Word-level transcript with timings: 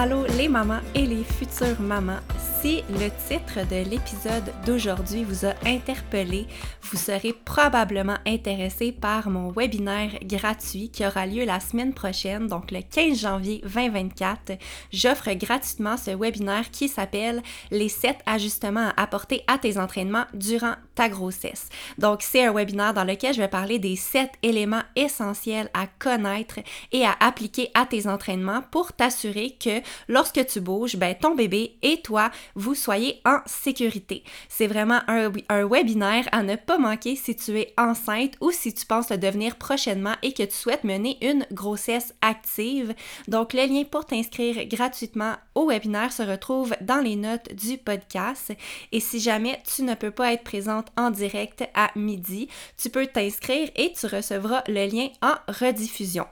Allô 0.00 0.24
les 0.38 0.48
mamans 0.48 0.80
et 0.94 1.04
les 1.04 1.22
futures 1.24 1.78
mamans. 1.78 2.22
Si 2.60 2.82
le 2.90 3.08
titre 3.26 3.66
de 3.70 3.88
l'épisode 3.88 4.52
d'aujourd'hui 4.66 5.24
vous 5.24 5.46
a 5.46 5.54
interpellé, 5.64 6.46
vous 6.82 6.98
serez 6.98 7.32
probablement 7.32 8.18
intéressé 8.26 8.92
par 8.92 9.30
mon 9.30 9.50
webinaire 9.50 10.10
gratuit 10.24 10.90
qui 10.90 11.06
aura 11.06 11.24
lieu 11.24 11.46
la 11.46 11.58
semaine 11.60 11.94
prochaine, 11.94 12.48
donc 12.48 12.70
le 12.70 12.80
15 12.82 13.18
janvier 13.18 13.62
2024. 13.64 14.58
J'offre 14.92 15.32
gratuitement 15.32 15.96
ce 15.96 16.10
webinaire 16.10 16.70
qui 16.70 16.88
s'appelle 16.88 17.42
Les 17.70 17.88
7 17.88 18.18
ajustements 18.26 18.90
à 18.94 19.04
apporter 19.04 19.42
à 19.46 19.56
tes 19.56 19.78
entraînements 19.78 20.26
durant 20.34 20.74
ta 20.94 21.08
grossesse. 21.08 21.70
Donc 21.96 22.20
c'est 22.20 22.44
un 22.44 22.52
webinaire 22.52 22.92
dans 22.92 23.04
lequel 23.04 23.32
je 23.32 23.40
vais 23.40 23.48
parler 23.48 23.78
des 23.78 23.96
7 23.96 24.32
éléments 24.42 24.82
essentiels 24.96 25.70
à 25.72 25.86
connaître 25.86 26.58
et 26.92 27.06
à 27.06 27.16
appliquer 27.20 27.70
à 27.72 27.86
tes 27.86 28.06
entraînements 28.06 28.62
pour 28.70 28.92
t'assurer 28.92 29.56
que 29.58 29.80
lorsque 30.08 30.44
tu 30.44 30.60
bouges, 30.60 30.96
ben, 30.96 31.14
ton 31.14 31.34
bébé 31.34 31.78
et 31.80 32.02
toi 32.02 32.30
vous 32.54 32.74
soyez 32.74 33.20
en 33.24 33.38
sécurité. 33.46 34.24
C'est 34.48 34.66
vraiment 34.66 35.00
un, 35.06 35.30
webinaire 35.66 36.28
à 36.32 36.42
ne 36.42 36.56
pas 36.56 36.78
manquer 36.78 37.16
si 37.16 37.36
tu 37.36 37.58
es 37.58 37.72
enceinte 37.78 38.34
ou 38.40 38.50
si 38.50 38.72
tu 38.74 38.86
penses 38.86 39.10
le 39.10 39.18
devenir 39.18 39.56
prochainement 39.56 40.14
et 40.22 40.32
que 40.32 40.42
tu 40.42 40.54
souhaites 40.54 40.84
mener 40.84 41.18
une 41.22 41.46
grossesse 41.52 42.14
active. 42.22 42.94
Donc 43.28 43.52
le 43.52 43.66
lien 43.66 43.84
pour 43.84 44.06
t'inscrire 44.06 44.66
gratuitement 44.66 45.34
au 45.54 45.68
webinaire 45.68 46.12
se 46.12 46.22
retrouve 46.22 46.74
dans 46.80 47.00
les 47.00 47.16
notes 47.16 47.54
du 47.54 47.78
podcast. 47.78 48.52
Et 48.92 49.00
si 49.00 49.20
jamais 49.20 49.62
tu 49.74 49.82
ne 49.82 49.94
peux 49.94 50.10
pas 50.10 50.32
être 50.32 50.44
présente 50.44 50.88
en 50.96 51.10
direct 51.10 51.64
à 51.74 51.90
midi, 51.96 52.48
tu 52.76 52.90
peux 52.90 53.06
t'inscrire 53.06 53.70
et 53.76 53.92
tu 53.92 54.06
recevras 54.06 54.62
le 54.68 54.86
lien 54.90 55.08
en 55.22 55.34
rediffusion. 55.48 56.26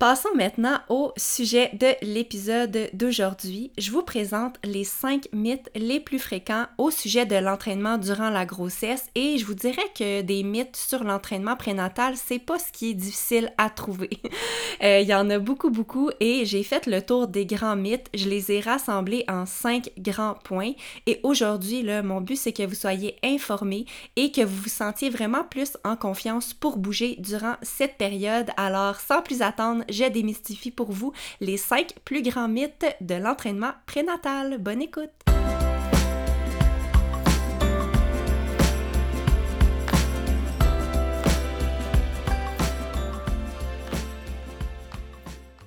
Passons 0.00 0.34
maintenant 0.34 0.80
au 0.88 1.12
sujet 1.16 1.70
de 1.74 1.86
l'épisode 2.02 2.90
d'aujourd'hui. 2.94 3.70
Je 3.78 3.92
vous 3.92 4.02
présente 4.02 4.56
les 4.64 4.82
5 4.82 5.28
mythes 5.32 5.70
les 5.76 6.00
plus 6.00 6.18
fréquents 6.18 6.66
au 6.78 6.90
sujet 6.90 7.26
de 7.26 7.36
l'entraînement 7.36 7.96
durant 7.96 8.28
la 8.28 8.44
grossesse 8.44 9.06
et 9.14 9.38
je 9.38 9.46
vous 9.46 9.54
dirais 9.54 9.86
que 9.96 10.22
des 10.22 10.42
mythes 10.42 10.76
sur 10.76 11.04
l'entraînement 11.04 11.54
prénatal, 11.54 12.14
c'est 12.16 12.40
pas 12.40 12.58
ce 12.58 12.72
qui 12.72 12.90
est 12.90 12.94
difficile 12.94 13.52
à 13.56 13.70
trouver. 13.70 14.10
euh, 14.82 14.98
Il 14.98 15.08
y 15.08 15.14
en 15.14 15.30
a 15.30 15.38
beaucoup, 15.38 15.70
beaucoup 15.70 16.10
et 16.18 16.44
j'ai 16.44 16.64
fait 16.64 16.86
le 16.86 17.00
tour 17.00 17.28
des 17.28 17.46
grands 17.46 17.76
mythes. 17.76 18.08
Je 18.14 18.28
les 18.28 18.50
ai 18.50 18.60
rassemblés 18.60 19.24
en 19.28 19.46
5 19.46 19.92
grands 19.98 20.34
points 20.42 20.72
et 21.06 21.20
aujourd'hui, 21.22 21.86
mon 22.02 22.20
but, 22.20 22.36
c'est 22.36 22.52
que 22.52 22.66
vous 22.66 22.74
soyez 22.74 23.16
informés 23.22 23.86
et 24.16 24.32
que 24.32 24.40
vous 24.40 24.62
vous 24.62 24.68
sentiez 24.68 25.08
vraiment 25.08 25.44
plus 25.44 25.76
en 25.84 25.94
confiance 25.94 26.52
pour 26.52 26.78
bouger 26.78 27.14
durant 27.20 27.54
cette 27.62 27.96
période. 27.96 28.50
Alors, 28.56 28.96
sans 28.96 29.22
plus 29.22 29.40
attendre, 29.40 29.83
je 29.88 30.04
démystifie 30.08 30.70
pour 30.70 30.92
vous 30.92 31.12
les 31.40 31.56
5 31.56 31.94
plus 32.04 32.22
grands 32.22 32.48
mythes 32.48 32.86
de 33.00 33.14
l'entraînement 33.14 33.72
prénatal. 33.86 34.58
Bonne 34.58 34.82
écoute! 34.82 35.10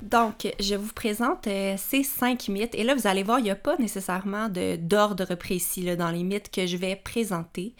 Donc, 0.09 0.47
je 0.59 0.75
vous 0.75 0.93
présente 0.93 1.47
euh, 1.47 1.75
ces 1.77 2.01
cinq 2.03 2.47
mythes. 2.47 2.75
Et 2.75 2.83
là, 2.83 2.95
vous 2.95 3.07
allez 3.07 3.23
voir, 3.23 3.39
il 3.39 3.43
n'y 3.43 3.51
a 3.51 3.55
pas 3.55 3.75
nécessairement 3.77 4.47
d'ordre 4.79 5.35
précis 5.35 5.83
dans 5.97 6.11
les 6.11 6.23
mythes 6.23 6.49
que 6.49 6.65
je 6.65 6.77
vais 6.77 6.95
présenter. 6.95 7.75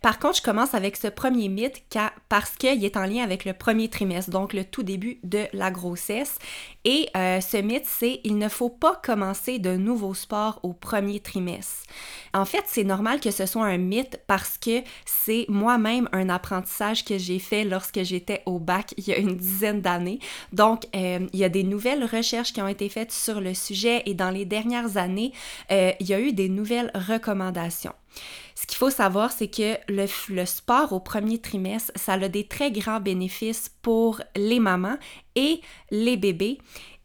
Par 0.00 0.20
contre, 0.20 0.36
je 0.36 0.42
commence 0.42 0.74
avec 0.74 0.96
ce 0.96 1.08
premier 1.08 1.48
mythe 1.48 1.82
parce 2.28 2.52
qu'il 2.52 2.84
est 2.84 2.96
en 2.96 3.04
lien 3.04 3.24
avec 3.24 3.44
le 3.44 3.52
premier 3.52 3.88
trimestre, 3.88 4.30
donc 4.30 4.52
le 4.52 4.64
tout 4.64 4.84
début 4.84 5.18
de 5.24 5.46
la 5.52 5.72
grossesse. 5.72 6.38
Et 6.84 7.08
euh, 7.16 7.40
ce 7.40 7.56
mythe, 7.56 7.86
c'est 7.86 8.20
il 8.22 8.38
ne 8.38 8.48
faut 8.48 8.68
pas 8.70 9.00
commencer 9.02 9.58
de 9.58 9.76
nouveaux 9.76 10.14
sports 10.14 10.60
au 10.62 10.72
premier 10.72 11.18
trimestre. 11.18 11.82
En 12.32 12.44
fait, 12.44 12.62
c'est 12.66 12.84
normal 12.84 13.20
que 13.20 13.30
ce 13.30 13.44
soit 13.44 13.66
un 13.66 13.78
mythe 13.78 14.20
parce 14.28 14.56
que 14.56 14.82
c'est 15.04 15.46
moi-même 15.48 16.08
un 16.12 16.28
apprentissage 16.28 17.04
que 17.04 17.18
j'ai 17.18 17.38
fait 17.40 17.64
lorsque 17.64 18.02
j'étais 18.02 18.42
au 18.46 18.58
bac 18.58 18.94
il 18.96 19.06
y 19.08 19.12
a 19.12 19.18
une 19.18 19.36
dizaine 19.36 19.80
d'années. 19.80 20.20
Donc, 20.52 20.86
euh, 20.94 21.26
il 21.32 21.38
y 21.38 21.44
a 21.44 21.48
des 21.48 21.71
nouvelles 21.72 22.04
recherches 22.04 22.52
qui 22.52 22.60
ont 22.60 22.68
été 22.68 22.88
faites 22.88 23.12
sur 23.12 23.40
le 23.40 23.54
sujet 23.54 24.02
et 24.04 24.14
dans 24.14 24.30
les 24.30 24.44
dernières 24.44 24.96
années, 24.98 25.32
euh, 25.70 25.92
il 26.00 26.08
y 26.08 26.14
a 26.14 26.20
eu 26.20 26.32
des 26.32 26.48
nouvelles 26.48 26.90
recommandations. 26.94 27.94
Ce 28.54 28.66
qu'il 28.66 28.76
faut 28.76 28.90
savoir, 28.90 29.32
c'est 29.32 29.48
que 29.48 29.76
le, 29.88 30.04
le, 30.28 30.44
sport 30.44 30.92
au 30.92 31.00
premier 31.00 31.38
trimestre, 31.38 31.90
ça 31.96 32.12
a 32.12 32.28
des 32.28 32.46
très 32.46 32.70
grands 32.70 33.00
bénéfices 33.00 33.70
pour 33.80 34.20
les 34.36 34.60
mamans 34.60 34.98
et 35.34 35.62
les 35.90 36.18
bébés. 36.18 36.58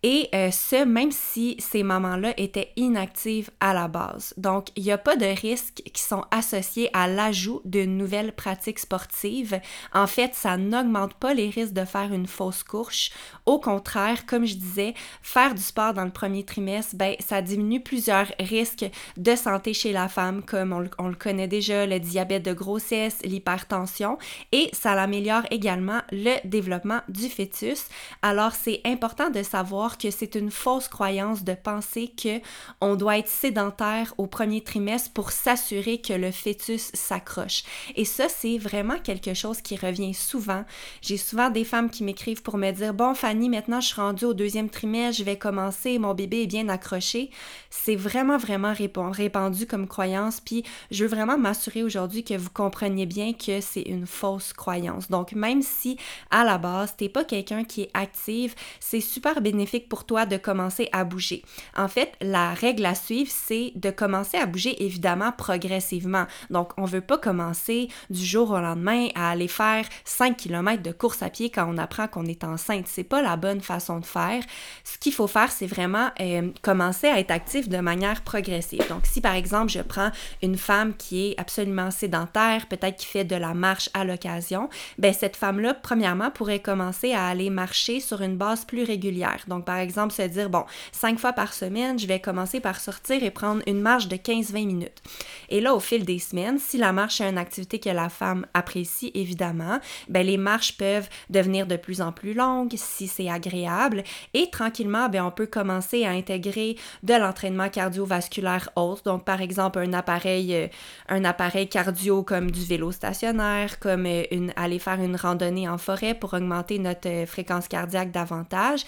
Et 0.04 0.30
euh, 0.36 0.52
ce, 0.52 0.86
même 0.86 1.12
si 1.12 1.56
ces 1.60 1.82
mamans-là 1.82 2.34
étaient 2.38 2.72
inactives 2.76 3.50
à 3.60 3.74
la 3.74 3.88
base. 3.88 4.34
Donc, 4.38 4.68
il 4.76 4.84
n'y 4.84 4.92
a 4.92 4.98
pas 4.98 5.16
de 5.16 5.26
risques 5.26 5.82
qui 5.92 6.04
sont 6.04 6.24
associés 6.30 6.90
à 6.94 7.08
l'ajout 7.08 7.62
d'une 7.66 7.98
nouvelle 7.98 8.34
pratique 8.34 8.80
sportive. 8.80 9.60
En 9.94 10.06
fait, 10.06 10.36
ça 10.36 10.58
n'augmente 10.58 11.16
pas 11.16 11.34
les 11.34 11.50
risques 11.50 11.74
de 11.74 11.86
faire 11.86 12.14
une 12.14 12.28
fausse 12.28 12.64
couche. 12.64 13.10
Au 13.46 13.60
contraire, 13.60 14.26
comme 14.26 14.46
je 14.46 14.56
disais, 14.56 14.94
faire 15.22 15.56
du 15.56 15.62
sport 15.62 15.94
dans 15.94 16.06
le 16.06 16.12
premier 16.12 16.44
trimestre, 16.44 16.96
ben, 16.96 17.16
ça 17.20 17.42
diminue 17.42 17.82
plusieurs 17.82 18.28
risques 18.40 18.86
de 19.18 19.36
santé 19.36 19.74
chez 19.74 19.94
la 19.94 20.08
femme, 20.08 20.44
comme 20.44 20.74
on, 21.00 21.08
le 21.08 21.16
connaît 21.16 21.48
déjà, 21.48 21.88
le 21.88 22.00
diabète 22.00 22.44
de 22.44 22.54
grossesse, 22.54 23.20
l'hypertension, 23.24 24.18
et 24.52 24.70
ça 24.74 24.92
améliore 24.92 25.44
également 25.50 26.02
le 26.12 26.36
développement 26.48 27.02
du 27.10 27.30
fœtus. 27.30 27.88
Alors, 28.22 28.52
c'est 28.54 28.82
important 28.86 29.30
de 29.30 29.42
savoir 29.42 29.87
que 29.96 30.12
c'est 30.12 30.36
une 30.36 30.52
fausse 30.52 30.90
croyance 30.90 31.46
de 31.46 31.54
penser 31.54 32.10
que 32.10 32.42
on 32.82 32.96
doit 32.96 33.20
être 33.20 33.30
sédentaire 33.30 34.14
au 34.18 34.28
premier 34.28 34.62
trimestre 34.62 35.12
pour 35.12 35.32
s'assurer 35.32 36.02
que 36.02 36.14
le 36.14 36.32
fœtus 36.32 36.92
s'accroche. 36.94 37.64
Et 37.96 38.04
ça, 38.04 38.28
c'est 38.28 38.58
vraiment 38.58 39.00
quelque 39.00 39.34
chose 39.34 39.62
qui 39.62 39.78
revient 39.78 40.14
souvent. 40.14 40.66
J'ai 41.02 41.18
souvent 41.18 41.50
des 41.50 41.64
femmes 41.64 41.90
qui 41.90 42.04
m'écrivent 42.04 42.42
pour 42.42 42.58
me 42.58 42.72
dire 42.72 42.94
Bon, 42.94 43.14
Fanny, 43.14 43.48
maintenant 43.48 43.80
je 43.80 43.88
suis 43.88 44.02
rendue 44.02 44.26
au 44.26 44.34
deuxième 44.34 44.70
trimestre, 44.70 45.20
je 45.20 45.24
vais 45.24 45.38
commencer, 45.38 46.00
mon 46.00 46.14
bébé 46.14 46.44
est 46.44 46.48
bien 46.48 46.68
accroché. 46.68 47.30
C'est 47.70 47.96
vraiment, 47.96 48.38
vraiment 48.38 48.74
répandu 48.74 49.68
comme 49.68 49.88
croyance. 49.88 50.42
Puis 50.42 50.64
je 50.92 51.06
veux 51.06 51.10
vraiment 51.10 51.38
m'assurer 51.38 51.84
aujourd'hui 51.84 52.24
que 52.24 52.34
vous 52.34 52.50
compreniez 52.50 53.06
bien 53.06 53.34
que 53.34 53.62
c'est 53.62 53.84
une 53.84 54.08
fausse 54.08 54.54
croyance. 54.54 55.10
Donc, 55.10 55.34
même 55.34 55.62
si 55.62 55.98
à 56.32 56.44
la 56.44 56.58
base, 56.58 56.96
t'es 56.98 57.10
pas 57.10 57.24
quelqu'un 57.24 57.64
qui 57.64 57.84
est 57.84 57.92
active, 57.94 58.56
c'est 58.80 59.02
super 59.02 59.42
bénéfique 59.42 59.77
pour 59.80 60.06
toi 60.06 60.26
de 60.26 60.38
commencer 60.38 60.90
à 60.92 61.04
bouger. 61.04 61.44
En 61.76 61.88
fait, 61.88 62.14
la 62.22 62.54
règle 62.54 62.86
à 62.86 62.96
suivre, 62.96 63.32
c'est 63.32 63.72
de 63.76 63.90
commencer 63.90 64.38
à 64.38 64.46
bouger 64.46 64.84
évidemment 64.84 65.32
progressivement. 65.32 66.26
Donc, 66.50 66.72
on 66.78 66.86
veut 66.86 67.02
pas 67.02 67.18
commencer 67.18 67.90
du 68.10 68.24
jour 68.24 68.52
au 68.52 68.60
lendemain 68.60 69.08
à 69.16 69.32
aller 69.32 69.48
faire 69.48 69.86
5 70.06 70.38
km 70.38 70.82
de 70.82 70.92
course 70.92 71.22
à 71.22 71.30
pied 71.30 71.50
quand 71.50 71.68
on 71.70 71.78
apprend 71.78 72.08
qu'on 72.08 72.26
est 72.26 72.44
enceinte. 72.44 72.86
C'est 72.88 73.04
pas 73.04 73.22
la 73.22 73.36
bonne 73.38 73.62
façon 73.62 74.00
de 74.00 74.06
faire. 74.06 74.44
Ce 74.84 74.98
qu'il 74.98 75.14
faut 75.14 75.28
faire, 75.28 75.52
c'est 75.52 75.68
vraiment 75.68 76.10
euh, 76.20 76.52
commencer 76.62 77.08
à 77.08 77.20
être 77.20 77.32
actif 77.32 77.70
de 77.70 77.78
manière 77.78 78.24
progressive. 78.24 78.88
Donc, 78.90 79.06
si 79.06 79.22
par 79.22 79.36
exemple, 79.36 79.72
je 79.72 79.82
prends 79.82 80.12
une 80.42 80.58
femme 80.58 80.96
qui 80.96 81.28
est 81.28 81.40
absolument 81.40 81.92
sédentaire, 81.92 82.68
peut-être 82.68 82.98
qui 82.98 83.06
fait 83.06 83.26
de 83.26 83.36
la 83.36 83.54
marche 83.54 83.90
à 83.94 84.04
l'occasion, 84.04 84.70
ben 84.98 85.14
cette 85.14 85.36
femme-là, 85.36 85.74
premièrement, 85.74 86.32
pourrait 86.32 86.60
commencer 86.60 87.14
à 87.14 87.28
aller 87.28 87.50
marcher 87.50 88.00
sur 88.00 88.22
une 88.22 88.38
base 88.38 88.66
plus 88.66 88.84
régulière. 88.84 89.44
Donc, 89.48 89.66
par 89.68 89.78
exemple, 89.78 90.14
se 90.14 90.22
dire, 90.22 90.50
bon, 90.50 90.64
cinq 90.94 91.20
fois 91.20 91.34
par 91.34 91.54
semaine, 91.54 92.00
je 92.00 92.08
vais 92.08 92.22
commencer 92.22 92.62
par 92.62 92.80
sortir 92.80 93.22
et 93.22 93.32
prendre 93.32 93.62
une 93.68 93.82
marche 93.82 94.08
de 94.08 94.16
15-20 94.16 94.66
minutes. 94.66 95.04
Et 95.50 95.60
là, 95.60 95.76
au 95.76 95.82
fil 95.82 96.06
des 96.06 96.20
semaines, 96.20 96.58
si 96.58 96.78
la 96.78 96.94
marche 96.94 97.20
est 97.20 97.30
une 97.30 97.38
activité 97.38 97.78
que 97.80 97.90
la 97.90 98.08
femme 98.08 98.46
apprécie, 98.54 99.12
évidemment, 99.14 99.80
ben 100.08 100.26
les 100.26 100.38
marches 100.38 100.78
peuvent 100.78 101.10
devenir 101.30 101.68
de 101.68 101.76
plus 101.76 102.02
en 102.02 102.14
plus 102.14 102.34
longues 102.34 102.76
si 102.78 103.08
c'est 103.08 103.30
agréable 103.30 104.04
et 104.34 104.50
tranquillement, 104.50 105.10
ben 105.10 105.24
on 105.24 105.32
peut 105.32 105.48
commencer 105.48 106.06
à 106.06 106.12
intégrer 106.12 106.78
de 107.04 107.14
l'entraînement 107.14 107.70
cardiovasculaire 107.70 108.70
autre. 108.78 109.04
Donc, 109.04 109.26
par 109.26 109.42
exemple, 109.42 109.80
un 109.80 109.94
appareil, 109.94 110.70
euh, 111.12 111.66
cardio 111.66 112.24
comme 112.24 112.52
du 112.52 112.64
vélo 112.64 112.92
stationnaire, 112.94 113.80
comme 113.80 114.06
euh, 114.06 114.24
une, 114.32 114.54
aller 114.56 114.80
faire 114.80 115.02
une 115.02 115.18
randonnée 115.18 115.68
en 115.68 115.78
forêt 115.78 116.14
pour 116.14 116.34
augmenter 116.34 116.80
notre 116.80 117.10
euh, 117.10 117.26
fréquence 117.26 117.68
cardiaque 117.68 118.12
davantage. 118.12 118.86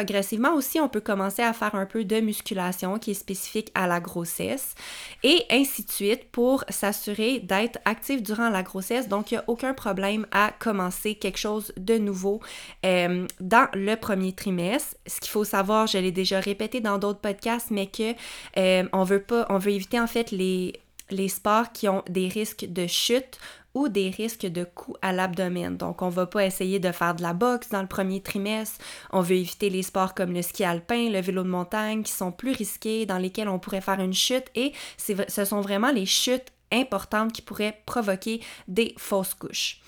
Progressivement 0.00 0.54
aussi, 0.54 0.80
on 0.80 0.88
peut 0.88 1.02
commencer 1.02 1.42
à 1.42 1.52
faire 1.52 1.74
un 1.74 1.84
peu 1.84 2.04
de 2.04 2.20
musculation 2.20 2.98
qui 2.98 3.10
est 3.10 3.14
spécifique 3.14 3.70
à 3.74 3.86
la 3.86 4.00
grossesse 4.00 4.74
et 5.22 5.44
ainsi 5.50 5.84
de 5.84 5.90
suite 5.90 6.30
pour 6.32 6.64
s'assurer 6.70 7.40
d'être 7.40 7.78
actif 7.84 8.22
durant 8.22 8.48
la 8.48 8.62
grossesse. 8.62 9.08
Donc, 9.08 9.30
il 9.30 9.34
n'y 9.34 9.40
a 9.40 9.44
aucun 9.46 9.74
problème 9.74 10.26
à 10.32 10.52
commencer 10.58 11.16
quelque 11.16 11.36
chose 11.36 11.74
de 11.76 11.98
nouveau 11.98 12.40
euh, 12.86 13.26
dans 13.40 13.68
le 13.74 13.94
premier 13.96 14.32
trimestre. 14.32 14.96
Ce 15.06 15.20
qu'il 15.20 15.30
faut 15.30 15.44
savoir, 15.44 15.86
je 15.86 15.98
l'ai 15.98 16.12
déjà 16.12 16.40
répété 16.40 16.80
dans 16.80 16.96
d'autres 16.96 17.20
podcasts, 17.20 17.70
mais 17.70 17.86
que 17.86 18.14
euh, 18.56 18.88
on 18.94 19.04
veut 19.04 19.22
pas, 19.22 19.44
on 19.50 19.58
veut 19.58 19.72
éviter 19.72 20.00
en 20.00 20.06
fait 20.06 20.30
les 20.30 20.80
les 21.10 21.28
sports 21.28 21.72
qui 21.72 21.88
ont 21.88 22.04
des 22.08 22.28
risques 22.28 22.66
de 22.68 22.86
chute 22.86 23.38
ou 23.74 23.88
des 23.88 24.10
risques 24.10 24.46
de 24.46 24.64
coups 24.64 24.98
à 25.02 25.12
l'abdomen. 25.12 25.76
Donc, 25.76 26.02
on 26.02 26.08
va 26.08 26.26
pas 26.26 26.44
essayer 26.44 26.78
de 26.78 26.92
faire 26.92 27.14
de 27.14 27.22
la 27.22 27.32
boxe 27.32 27.68
dans 27.70 27.82
le 27.82 27.88
premier 27.88 28.20
trimestre. 28.20 28.78
On 29.12 29.20
veut 29.20 29.36
éviter 29.36 29.70
les 29.70 29.82
sports 29.82 30.14
comme 30.14 30.32
le 30.32 30.42
ski 30.42 30.64
alpin, 30.64 31.10
le 31.10 31.20
vélo 31.20 31.42
de 31.42 31.48
montagne, 31.48 32.02
qui 32.02 32.12
sont 32.12 32.32
plus 32.32 32.52
risqués, 32.52 33.06
dans 33.06 33.18
lesquels 33.18 33.48
on 33.48 33.58
pourrait 33.58 33.80
faire 33.80 34.00
une 34.00 34.14
chute. 34.14 34.46
Et 34.54 34.72
ce 34.96 35.44
sont 35.44 35.60
vraiment 35.60 35.90
les 35.90 36.06
chutes 36.06 36.52
importantes 36.72 37.32
qui 37.32 37.42
pourraient 37.42 37.80
provoquer 37.86 38.40
des 38.68 38.94
fausses 38.96 39.34
couches. 39.34 39.80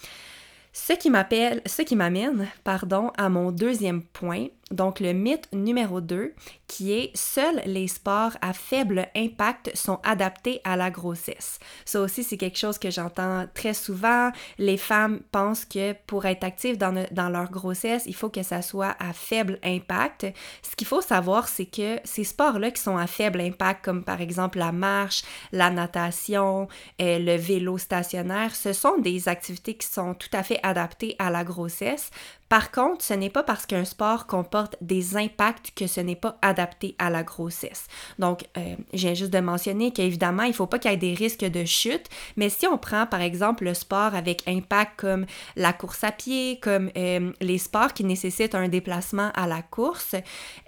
Ce 0.72 0.94
qui 0.94 1.10
m'appelle, 1.10 1.60
ce 1.66 1.82
qui 1.82 1.96
m'amène, 1.96 2.48
à 2.64 3.28
mon 3.28 3.52
deuxième 3.52 4.02
point, 4.02 4.46
donc 4.72 5.00
le 5.00 5.12
mythe 5.12 5.48
numéro 5.52 6.00
2, 6.00 6.34
qui 6.66 6.92
est 6.92 7.14
seuls 7.14 7.60
les 7.66 7.86
sports 7.86 8.32
à 8.40 8.52
faible 8.52 9.08
impact 9.14 9.70
sont 9.76 10.00
adaptés 10.04 10.60
à 10.64 10.76
la 10.76 10.90
grossesse. 10.90 11.58
Ça 11.84 12.00
aussi, 12.00 12.24
c'est 12.24 12.38
quelque 12.38 12.58
chose 12.58 12.78
que 12.78 12.90
j'entends 12.90 13.46
très 13.54 13.74
souvent. 13.74 14.30
Les 14.58 14.78
femmes 14.78 15.20
pensent 15.32 15.64
que 15.64 15.92
pour 16.06 16.24
être 16.24 16.44
actives 16.44 16.78
dans, 16.78 16.92
leur 17.28 17.50
grossesse, 17.50 18.04
il 18.06 18.14
faut 18.14 18.30
que 18.30 18.42
ça 18.42 18.62
soit 18.62 18.96
à 18.98 19.12
faible 19.12 19.58
impact. 19.62 20.26
Ce 20.62 20.74
qu'il 20.76 20.86
faut 20.86 21.02
savoir, 21.02 21.48
c'est 21.48 21.66
que 21.66 21.98
ces 22.04 22.24
sports-là 22.24 22.70
qui 22.70 22.80
sont 22.80 22.96
à 22.96 23.06
faible 23.06 23.40
impact, 23.40 23.84
comme 23.84 24.02
par 24.02 24.20
exemple 24.20 24.58
la 24.58 24.72
marche, 24.72 25.22
la 25.52 25.70
natation, 25.70 26.68
euh, 27.00 27.18
le 27.18 27.36
vélo 27.36 27.78
stationnaire, 27.78 28.54
ce 28.54 28.72
sont 28.72 28.98
des 28.98 29.28
activités 29.28 29.74
qui 29.74 29.86
sont 29.86 30.14
tout 30.14 30.30
à 30.32 30.42
fait 30.42 30.60
adaptées 30.62 31.16
à 31.18 31.30
la 31.30 31.44
grossesse 31.44 32.10
par 32.52 32.70
contre, 32.70 33.02
ce 33.02 33.14
n'est 33.14 33.30
pas 33.30 33.42
parce 33.42 33.64
qu'un 33.64 33.86
sport 33.86 34.26
comporte 34.26 34.76
des 34.82 35.16
impacts 35.16 35.72
que 35.74 35.86
ce 35.86 36.02
n'est 36.02 36.16
pas 36.16 36.36
adapté 36.42 36.94
à 36.98 37.08
la 37.08 37.22
grossesse. 37.22 37.86
Donc, 38.18 38.44
euh, 38.58 38.76
j'ai 38.92 39.14
juste 39.14 39.32
de 39.32 39.40
mentionner 39.40 39.90
qu'évidemment, 39.90 40.42
il 40.42 40.50
ne 40.50 40.54
faut 40.54 40.66
pas 40.66 40.78
qu'il 40.78 40.90
y 40.90 40.94
ait 40.94 40.98
des 40.98 41.14
risques 41.14 41.46
de 41.46 41.64
chute, 41.64 42.10
mais 42.36 42.50
si 42.50 42.66
on 42.66 42.76
prend 42.76 43.06
par 43.06 43.22
exemple 43.22 43.64
le 43.64 43.72
sport 43.72 44.14
avec 44.14 44.46
impact 44.46 45.00
comme 45.00 45.24
la 45.56 45.72
course 45.72 46.04
à 46.04 46.12
pied, 46.12 46.60
comme 46.60 46.90
euh, 46.94 47.32
les 47.40 47.56
sports 47.56 47.94
qui 47.94 48.04
nécessitent 48.04 48.54
un 48.54 48.68
déplacement 48.68 49.30
à 49.34 49.46
la 49.46 49.62
course, 49.62 50.14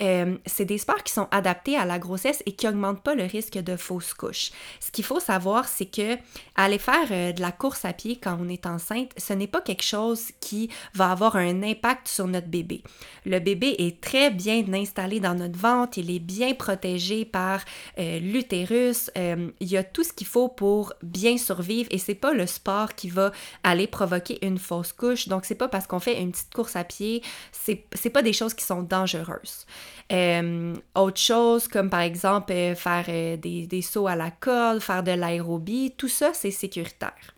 euh, 0.00 0.38
c'est 0.46 0.64
des 0.64 0.78
sports 0.78 1.02
qui 1.02 1.12
sont 1.12 1.28
adaptés 1.32 1.76
à 1.76 1.84
la 1.84 1.98
grossesse 1.98 2.42
et 2.46 2.52
qui 2.52 2.64
n'augmentent 2.64 3.02
pas 3.02 3.14
le 3.14 3.24
risque 3.24 3.58
de 3.58 3.76
fausse 3.76 4.14
couche. 4.14 4.52
Ce 4.80 4.90
qu'il 4.90 5.04
faut 5.04 5.20
savoir, 5.20 5.68
c'est 5.68 5.84
que 5.84 6.16
aller 6.56 6.78
faire 6.78 7.34
de 7.34 7.42
la 7.42 7.52
course 7.52 7.84
à 7.84 7.92
pied 7.92 8.16
quand 8.16 8.38
on 8.40 8.48
est 8.48 8.64
enceinte, 8.64 9.10
ce 9.18 9.34
n'est 9.34 9.46
pas 9.46 9.60
quelque 9.60 9.84
chose 9.84 10.30
qui 10.40 10.70
va 10.94 11.10
avoir 11.10 11.36
un 11.36 11.62
impact 11.62 11.73
impact 11.74 12.08
sur 12.08 12.26
notre 12.26 12.48
bébé. 12.48 12.82
Le 13.24 13.38
bébé 13.38 13.74
est 13.78 14.00
très 14.00 14.30
bien 14.30 14.64
installé 14.72 15.20
dans 15.20 15.34
notre 15.34 15.58
ventre, 15.58 15.98
il 15.98 16.10
est 16.10 16.20
bien 16.20 16.54
protégé 16.54 17.24
par 17.24 17.60
euh, 17.98 18.18
l'utérus, 18.18 19.10
euh, 19.16 19.50
il 19.60 19.68
y 19.68 19.76
a 19.76 19.84
tout 19.84 20.04
ce 20.04 20.12
qu'il 20.12 20.26
faut 20.26 20.48
pour 20.48 20.92
bien 21.02 21.36
survivre 21.38 21.88
et 21.90 21.98
c'est 21.98 22.14
pas 22.14 22.32
le 22.32 22.46
sport 22.46 22.94
qui 22.94 23.08
va 23.08 23.32
aller 23.62 23.86
provoquer 23.86 24.44
une 24.46 24.58
fausse 24.58 24.92
couche. 24.92 25.28
Donc 25.28 25.44
c'est 25.44 25.54
pas 25.54 25.68
parce 25.68 25.86
qu'on 25.86 26.00
fait 26.00 26.20
une 26.20 26.32
petite 26.32 26.52
course 26.52 26.76
à 26.76 26.84
pied, 26.84 27.22
c'est 27.52 28.10
pas 28.10 28.22
des 28.22 28.32
choses 28.32 28.54
qui 28.54 28.64
sont 28.64 28.82
dangereuses. 28.82 29.66
Euh, 30.12 30.74
autre 30.94 31.20
chose 31.20 31.66
comme 31.66 31.88
par 31.88 32.00
exemple 32.00 32.52
faire 32.76 33.38
des, 33.38 33.82
sauts 33.82 34.06
à 34.06 34.16
la 34.16 34.30
corde, 34.30 34.80
faire 34.80 35.02
de 35.02 35.12
l'aérobie, 35.12 35.94
tout 35.96 36.08
ça 36.08 36.32
c'est 36.34 36.50
sécuritaire. 36.50 37.34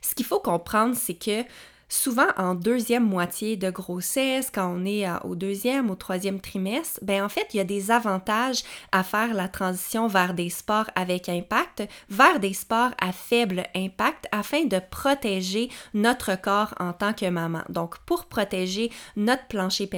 Ce 0.00 0.14
qu'il 0.14 0.26
faut 0.26 0.40
comprendre, 0.40 0.96
c'est 0.96 1.14
que 1.14 1.44
souvent 1.88 2.28
en 2.36 2.54
deuxième 2.54 3.04
moitié 3.04 3.56
de 3.56 3.70
grossesse, 3.70 4.50
quand 4.52 4.68
on 4.68 4.84
est 4.84 5.06
au 5.24 5.34
deuxième 5.34 5.90
ou 5.90 5.94
troisième 5.94 6.40
trimestre, 6.40 7.00
ben 7.02 7.24
en 7.24 7.28
fait, 7.28 7.48
il 7.54 7.58
y 7.58 7.60
a 7.60 7.64
des 7.64 7.90
avantages 7.90 8.62
à 8.92 9.02
faire 9.02 9.34
la 9.34 9.48
transition 9.48 10.06
vers 10.06 10.34
des 10.34 10.50
sports 10.50 10.90
avec 10.94 11.28
impact, 11.28 11.82
vers 12.08 12.40
des 12.40 12.52
sports 12.52 12.90
à 13.00 13.12
faible 13.12 13.64
impact 13.74 14.26
afin 14.32 14.64
de 14.64 14.80
protéger 14.90 15.70
notre 15.94 16.40
corps 16.40 16.74
en 16.78 16.92
tant 16.92 17.12
que 17.12 17.28
maman. 17.28 17.62
Donc, 17.68 17.98
pour 17.98 18.26
protéger 18.26 18.90
notre 19.16 19.46
plancher 19.46 19.88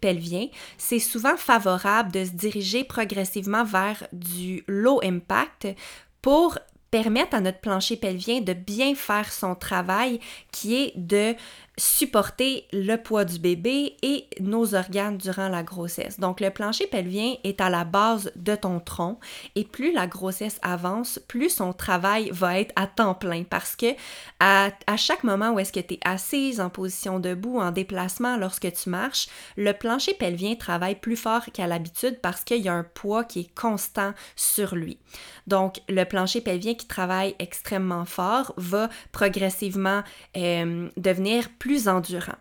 pelvien, 0.00 0.46
c'est 0.78 0.98
souvent 0.98 1.36
favorable 1.36 2.12
de 2.12 2.24
se 2.24 2.30
diriger 2.30 2.84
progressivement 2.84 3.64
vers 3.64 4.06
du 4.12 4.64
low 4.68 5.00
impact 5.02 5.68
pour 6.22 6.58
permettre 6.90 7.36
à 7.36 7.40
notre 7.40 7.60
plancher 7.60 7.96
pelvien 7.96 8.40
de 8.40 8.52
bien 8.52 8.94
faire 8.94 9.32
son 9.32 9.54
travail 9.54 10.20
qui 10.50 10.76
est 10.76 10.92
de 10.96 11.34
supporter 11.80 12.66
le 12.72 12.96
poids 12.96 13.24
du 13.24 13.38
bébé 13.38 13.96
et 14.02 14.26
nos 14.38 14.74
organes 14.74 15.16
durant 15.16 15.48
la 15.48 15.62
grossesse. 15.62 16.20
Donc 16.20 16.40
le 16.40 16.50
plancher 16.50 16.86
pelvien 16.86 17.34
est 17.42 17.60
à 17.60 17.70
la 17.70 17.84
base 17.84 18.30
de 18.36 18.54
ton 18.54 18.80
tronc 18.80 19.18
et 19.56 19.64
plus 19.64 19.92
la 19.92 20.06
grossesse 20.06 20.58
avance, 20.60 21.18
plus 21.26 21.48
son 21.48 21.72
travail 21.72 22.30
va 22.32 22.60
être 22.60 22.72
à 22.76 22.86
temps 22.86 23.14
plein 23.14 23.44
parce 23.44 23.76
que 23.76 23.86
à, 24.40 24.70
chaque 24.96 25.24
moment 25.24 25.52
où 25.52 25.58
est-ce 25.58 25.72
que 25.72 25.80
tu 25.80 25.94
es 25.94 26.00
assise 26.04 26.60
en 26.60 26.68
position 26.68 27.18
debout, 27.18 27.58
en 27.58 27.70
déplacement 27.70 28.36
lorsque 28.36 28.70
tu 28.72 28.90
marches, 28.90 29.28
le 29.56 29.72
plancher 29.72 30.12
pelvien 30.12 30.56
travaille 30.56 30.96
plus 30.96 31.16
fort 31.16 31.46
qu'à 31.52 31.66
l'habitude 31.66 32.18
parce 32.20 32.44
qu'il 32.44 32.60
y 32.60 32.68
a 32.68 32.74
un 32.74 32.84
poids 32.84 33.24
qui 33.24 33.40
est 33.40 33.54
constant 33.58 34.12
sur 34.36 34.74
lui. 34.76 34.98
Donc 35.46 35.80
le 35.88 36.04
plancher 36.04 36.42
pelvien 36.42 36.74
qui 36.74 36.86
travaille 36.86 37.34
extrêmement 37.38 38.04
fort 38.04 38.52
va 38.58 38.90
progressivement 39.12 40.02
euh, 40.36 40.88
devenir 40.96 41.48
plus 41.58 41.69
plus 41.70 41.86
endurant. 41.86 42.34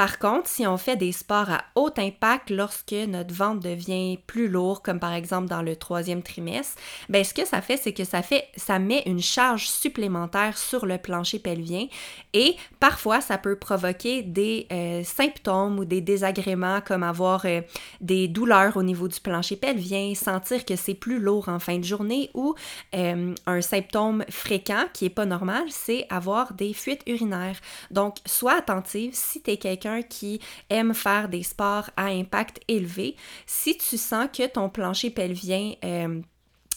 Par 0.00 0.18
contre, 0.18 0.48
si 0.48 0.66
on 0.66 0.78
fait 0.78 0.96
des 0.96 1.12
sports 1.12 1.50
à 1.50 1.62
haut 1.74 1.90
impact 1.98 2.48
lorsque 2.48 2.94
notre 3.06 3.34
ventre 3.34 3.60
devient 3.60 4.18
plus 4.26 4.48
lourd, 4.48 4.80
comme 4.80 4.98
par 4.98 5.12
exemple 5.12 5.46
dans 5.46 5.60
le 5.60 5.76
troisième 5.76 6.22
trimestre, 6.22 6.80
ben 7.10 7.22
ce 7.22 7.34
que 7.34 7.46
ça 7.46 7.60
fait, 7.60 7.76
c'est 7.76 7.92
que 7.92 8.04
ça 8.04 8.22
fait, 8.22 8.48
ça 8.56 8.78
met 8.78 9.02
une 9.04 9.20
charge 9.20 9.68
supplémentaire 9.68 10.56
sur 10.56 10.86
le 10.86 10.96
plancher 10.96 11.38
pelvien 11.38 11.86
et 12.32 12.56
parfois 12.78 13.20
ça 13.20 13.36
peut 13.36 13.56
provoquer 13.56 14.22
des 14.22 14.66
euh, 14.72 15.04
symptômes 15.04 15.78
ou 15.78 15.84
des 15.84 16.00
désagréments 16.00 16.80
comme 16.80 17.02
avoir 17.02 17.44
euh, 17.44 17.60
des 18.00 18.26
douleurs 18.26 18.78
au 18.78 18.82
niveau 18.82 19.06
du 19.06 19.20
plancher 19.20 19.56
pelvien, 19.56 20.14
sentir 20.14 20.64
que 20.64 20.76
c'est 20.76 20.94
plus 20.94 21.18
lourd 21.18 21.50
en 21.50 21.58
fin 21.58 21.76
de 21.76 21.84
journée 21.84 22.30
ou 22.32 22.54
euh, 22.94 23.34
un 23.44 23.60
symptôme 23.60 24.24
fréquent 24.30 24.86
qui 24.94 25.04
est 25.04 25.10
pas 25.10 25.26
normal, 25.26 25.64
c'est 25.68 26.06
avoir 26.08 26.54
des 26.54 26.72
fuites 26.72 27.02
urinaires. 27.06 27.60
Donc, 27.90 28.16
sois 28.24 28.54
attentive 28.54 29.10
si 29.12 29.42
tu 29.42 29.50
es 29.50 29.56
quelqu'un 29.58 29.89
qui 30.08 30.40
aime 30.68 30.94
faire 30.94 31.28
des 31.28 31.42
sports 31.42 31.90
à 31.96 32.06
impact 32.06 32.60
élevé, 32.68 33.16
si 33.46 33.76
tu 33.76 33.96
sens 33.96 34.28
que 34.32 34.46
ton 34.46 34.68
plancher 34.68 35.10
pelvien 35.10 35.74
euh, 35.84 36.20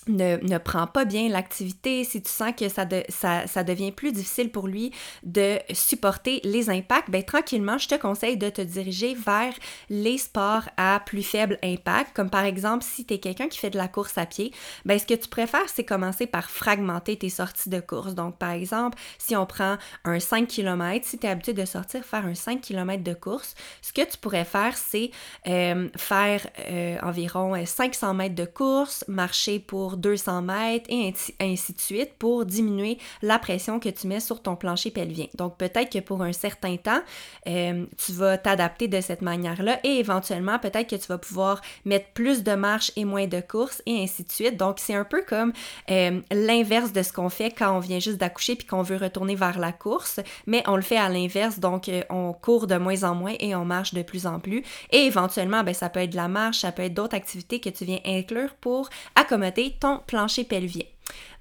ne, 0.08 0.38
ne, 0.38 0.58
prend 0.58 0.88
pas 0.88 1.06
bien 1.06 1.30
l'activité, 1.30 2.04
si 2.04 2.22
tu 2.22 2.30
sens 2.30 2.54
que 2.58 2.70
ça, 2.70 2.86
de, 2.86 3.04
ça, 3.10 3.48
ça, 3.48 3.64
devient 3.64 3.92
plus 3.92 4.12
difficile 4.12 4.52
pour 4.52 4.68
lui 4.68 4.92
de 5.24 5.60
supporter 5.74 6.42
les 6.44 6.70
impacts, 6.70 7.10
ben 7.10 7.24
tranquillement, 7.24 7.78
je 7.78 7.88
te 7.88 7.96
conseille 7.96 8.38
de 8.38 8.50
te 8.50 8.62
diriger 8.62 9.16
vers 9.16 9.54
les 9.90 10.18
sports 10.18 10.64
à 10.78 11.02
plus 11.06 11.24
faible 11.24 11.58
impact, 11.64 12.16
comme 12.16 12.30
par 12.30 12.46
exemple 12.46 12.84
si 12.84 13.06
tu 13.06 13.14
es 13.14 13.20
quelqu'un 13.20 13.48
qui 13.48 13.60
fait 13.60 13.70
de 13.70 13.78
la 13.78 13.88
course 13.88 14.18
à 14.18 14.26
pied, 14.26 14.52
ben 14.86 15.00
ce 15.00 15.06
que 15.06 15.14
tu 15.14 15.28
préfères, 15.28 15.70
c'est 15.74 15.84
commencer 15.84 16.28
par 16.28 16.50
fragmenter 16.50 17.18
tes 17.18 17.30
sorties 17.30 17.70
de 17.70 17.80
course. 17.80 18.16
Donc 18.16 18.38
par 18.38 18.52
exemple, 18.52 18.98
si 19.18 19.36
on 19.36 19.46
prend 19.46 19.78
un 20.04 20.20
5 20.20 20.48
km, 20.48 21.06
si 21.06 21.18
tu 21.18 21.28
es 21.28 21.30
habitué 21.30 21.54
de 21.54 21.66
sortir 21.66 22.04
faire 22.04 22.26
un 22.26 22.36
5 22.36 22.62
km 22.62 23.04
de 23.04 23.14
course, 23.14 23.56
ce 23.82 23.94
que 23.94 24.02
tu 24.02 24.18
pourrais 24.18 24.46
faire, 24.46 24.78
c'est 24.78 25.12
euh, 25.48 25.90
faire 25.96 26.48
euh, 26.70 26.98
environ 27.02 27.54
500 27.66 28.14
mètres 28.14 28.36
de 28.36 28.46
course, 28.46 29.06
marcher 29.08 29.60
pour 29.60 29.93
200 29.98 30.42
mètres 30.42 30.86
et 30.90 31.14
ainsi 31.40 31.74
de 31.74 31.80
suite 31.80 32.14
pour 32.18 32.46
diminuer 32.46 32.98
la 33.22 33.40
pression 33.40 33.80
que 33.80 33.90
tu 33.90 34.08
mets 34.08 34.20
sur 34.20 34.42
ton 34.42 34.56
plancher 34.56 34.92
pelvien. 34.92 35.28
Donc 35.36 35.58
peut-être 35.58 35.92
que 35.92 36.00
pour 36.00 36.22
un 36.22 36.34
certain 36.34 36.78
temps, 36.78 37.02
euh, 37.48 37.86
tu 37.98 38.12
vas 38.14 38.38
t'adapter 38.38 38.88
de 38.88 39.02
cette 39.02 39.22
manière-là 39.22 39.80
et 39.84 40.00
éventuellement 40.00 40.60
peut-être 40.60 40.90
que 40.90 40.96
tu 40.96 41.08
vas 41.08 41.18
pouvoir 41.18 41.62
mettre 41.86 42.08
plus 42.14 42.44
de 42.44 42.54
marches 42.54 42.92
et 42.96 43.06
moins 43.06 43.28
de 43.28 43.42
courses 43.42 43.82
et 43.86 44.02
ainsi 44.04 44.24
de 44.24 44.32
suite. 44.32 44.58
Donc 44.58 44.80
c'est 44.80 44.96
un 44.96 45.06
peu 45.06 45.24
comme 45.28 45.54
euh, 45.90 46.22
l'inverse 46.32 46.94
de 46.94 47.04
ce 47.04 47.14
qu'on 47.14 47.30
fait 47.30 47.52
quand 47.52 47.76
on 47.76 47.80
vient 47.80 48.00
juste 48.00 48.18
d'accoucher 48.18 48.56
puis 48.56 48.68
qu'on 48.68 48.82
veut 48.82 48.98
retourner 48.98 49.36
vers 49.36 49.60
la 49.60 49.72
course, 49.72 50.20
mais 50.48 50.64
on 50.68 50.76
le 50.76 50.82
fait 50.82 50.98
à 50.98 51.10
l'inverse, 51.10 51.60
donc 51.60 51.90
euh, 51.90 52.04
on 52.10 52.34
court 52.34 52.68
de 52.68 52.76
moins 52.76 53.04
en 53.04 53.16
moins 53.16 53.36
et 53.40 53.56
on 53.56 53.66
marche 53.66 53.94
de 53.94 54.02
plus 54.02 54.26
en 54.26 54.40
plus. 54.40 54.64
Et 54.92 55.06
éventuellement, 55.06 55.64
ben, 55.64 55.74
ça 55.74 55.90
peut 55.90 56.02
être 56.02 56.12
de 56.12 56.16
la 56.16 56.28
marche, 56.28 56.60
ça 56.60 56.72
peut 56.72 56.84
être 56.84 56.94
d'autres 56.94 57.16
activités 57.16 57.60
que 57.60 57.70
tu 57.70 57.86
viens 57.86 58.00
inclure 58.06 58.54
pour 58.56 58.90
accommoder 59.16 59.76
plancher 60.08 60.44
pelvien. 60.44 60.86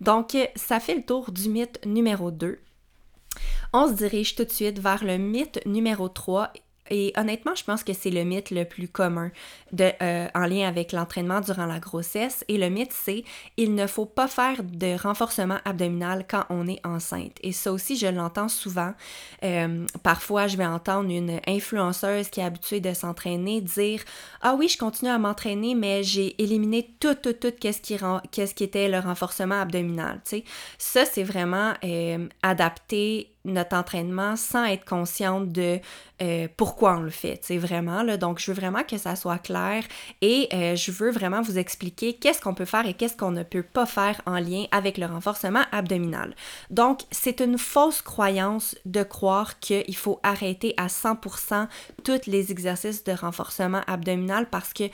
Donc, 0.01 0.37
ça 0.57 0.81
fait 0.81 0.95
le 0.95 1.03
tour 1.03 1.31
du 1.33 1.49
mythe 1.49 1.85
numéro 1.87 2.31
2. 2.31 2.59
On 3.73 3.89
se 3.89 3.95
dirige 3.95 4.35
tout 4.35 4.45
de 4.45 4.51
suite 4.51 4.79
vers 4.79 5.05
le 5.05 5.17
mythe 5.17 5.65
numéro 5.65 6.09
3 6.09 6.53
et 6.91 7.13
honnêtement, 7.17 7.55
je 7.55 7.65
pense 7.65 7.85
que 7.85 7.93
c'est 7.93 8.11
le 8.11 8.25
mythe 8.25 8.51
le 8.51 8.65
plus 8.65 8.89
commun 8.89 9.31
de, 9.73 9.91
euh, 10.03 10.29
en 10.35 10.47
lien 10.47 10.69
avec 10.69 10.93
l'entraînement 10.93 11.41
durant 11.41 11.67
la 11.67 11.79
grossesse. 11.79 12.45
Et 12.49 12.59
le 12.59 12.69
mythe, 12.69 12.93
c'est 12.93 13.25
il 13.57 13.75
ne 13.75 13.87
faut 13.87 14.05
pas 14.05 14.29
faire 14.29 14.63
de 14.63 15.01
renforcement 15.01 15.59
abdominal 15.65 16.27
quand 16.29 16.45
on 16.51 16.67
est 16.67 16.85
enceinte. 16.85 17.37
Et 17.43 17.53
ça 17.53 17.73
aussi, 17.73 17.97
je 17.97 18.09
l'entends 18.09 18.49
souvent. 18.49 18.93
Euh, 19.45 19.87
parfois, 20.03 20.49
je 20.49 20.57
vais 20.57 20.67
entendre 20.67 21.11
une 21.11 21.41
influenceuse 21.47 22.29
qui 22.29 22.41
est 22.41 22.45
habituée 22.45 22.81
de 22.81 22.93
s'entraîner 22.93 23.61
dire 23.61 24.03
Ah 24.41 24.55
oui, 24.59 24.69
je 24.69 24.77
continue 24.77 25.11
à 25.11 25.19
m'entraîner, 25.19 25.75
mais 25.75 26.03
j'ai 26.03 26.41
éliminé 26.43 26.91
tout, 27.01 27.15
tout, 27.15 27.33
tout, 27.33 27.53
qu'est-ce 27.59 27.81
qui, 27.81 27.97
qui 28.55 28.65
était 28.65 28.89
le 28.89 28.99
renforcement 28.99 29.61
abdominal. 29.61 30.21
sais. 30.25 30.45
Ça, 30.79 31.05
c'est 31.05 31.25
vraiment 31.25 31.75
euh, 31.85 32.29
adapté 32.43 33.32
notre 33.45 33.77
entraînement 33.77 34.37
sans 34.37 34.65
être 34.65 34.85
consciente 34.85 35.51
de 35.51 35.81
euh, 36.23 36.47
pourquoi 36.57 36.97
on 36.99 37.01
le 37.01 37.11
fait, 37.11 37.45
sais, 37.45 37.59
vraiment. 37.59 38.03
Là. 38.03 38.17
Donc, 38.17 38.39
je 38.39 38.53
veux 38.53 38.57
vraiment 38.57 38.85
que 38.85 38.99
ça 38.99 39.17
soit 39.17 39.39
clair 39.39 39.83
et 40.21 40.49
euh, 40.53 40.77
je 40.77 40.93
veux 40.93 41.11
vraiment 41.11 41.43
vous 41.43 41.59
expliquer 41.59 42.15
qu'est-ce 42.15 42.41
qu'on 42.41 42.55
peut 42.55 42.65
faire 42.65 42.87
et 42.87 42.95
qu'est-ce 42.95 43.17
qu'on 43.17 43.33
ne 43.33 43.43
peut 43.43 43.65
pas 43.65 43.87
faire 43.87 44.21
en 44.27 44.39
lien 44.39 44.67
avec 44.71 44.99
le 44.99 45.07
renforcement 45.07 45.65
abdominal. 45.73 46.35
Donc, 46.71 47.01
c'est 47.11 47.41
une 47.41 47.59
fausse 47.59 48.03
croyance 48.03 48.77
de 48.85 49.03
croire 49.03 49.59
qu'il 49.59 49.97
faut 49.97 50.21
arrêter 50.23 50.75
à 50.77 50.87
100% 50.87 51.67
tous 52.05 52.27
les 52.27 52.53
exercices 52.53 53.03
de 53.03 53.13
renforcement 53.13 53.81
abdominal 53.89 54.47
parce 54.49 54.73
que 54.73 54.85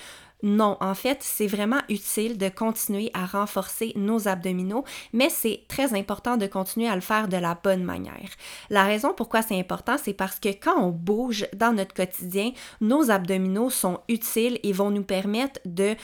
non, 0.42 0.76
en 0.80 0.95
fait, 0.95 1.18
c'est 1.23 1.49
vraiment 1.49 1.80
utile 1.88 2.38
de 2.38 2.49
continuer 2.49 3.11
à 3.12 3.26
renforcer 3.26 3.92
nos 3.97 4.28
abdominaux, 4.28 4.85
mais 5.12 5.30
c'est 5.30 5.64
très 5.68 5.95
important 5.99 6.37
de 6.37 6.47
continuer 6.47 6.88
à 6.88 6.95
le 6.95 7.00
faire 7.00 7.26
de 7.26 7.37
la 7.37 7.59
bonne 7.61 7.83
manière. 7.83 8.30
La 8.71 8.85
raison 8.85 9.12
pourquoi 9.16 9.42
c'est 9.42 9.59
important, 9.59 9.97
c'est 10.00 10.12
parce 10.12 10.38
que 10.38 10.50
quand 10.50 10.80
on 10.80 10.90
bouge 10.90 11.47
dans 11.57 11.73
notre 11.73 11.95
quotidien, 11.95 12.52
nos 12.80 13.11
abdominaux 13.11 13.71
sont 13.71 14.00
utiles 14.09 14.61
et 14.62 14.73
vont 14.73 14.90
nous 14.90 15.02
permettre 15.02 15.61
de, 15.64 15.97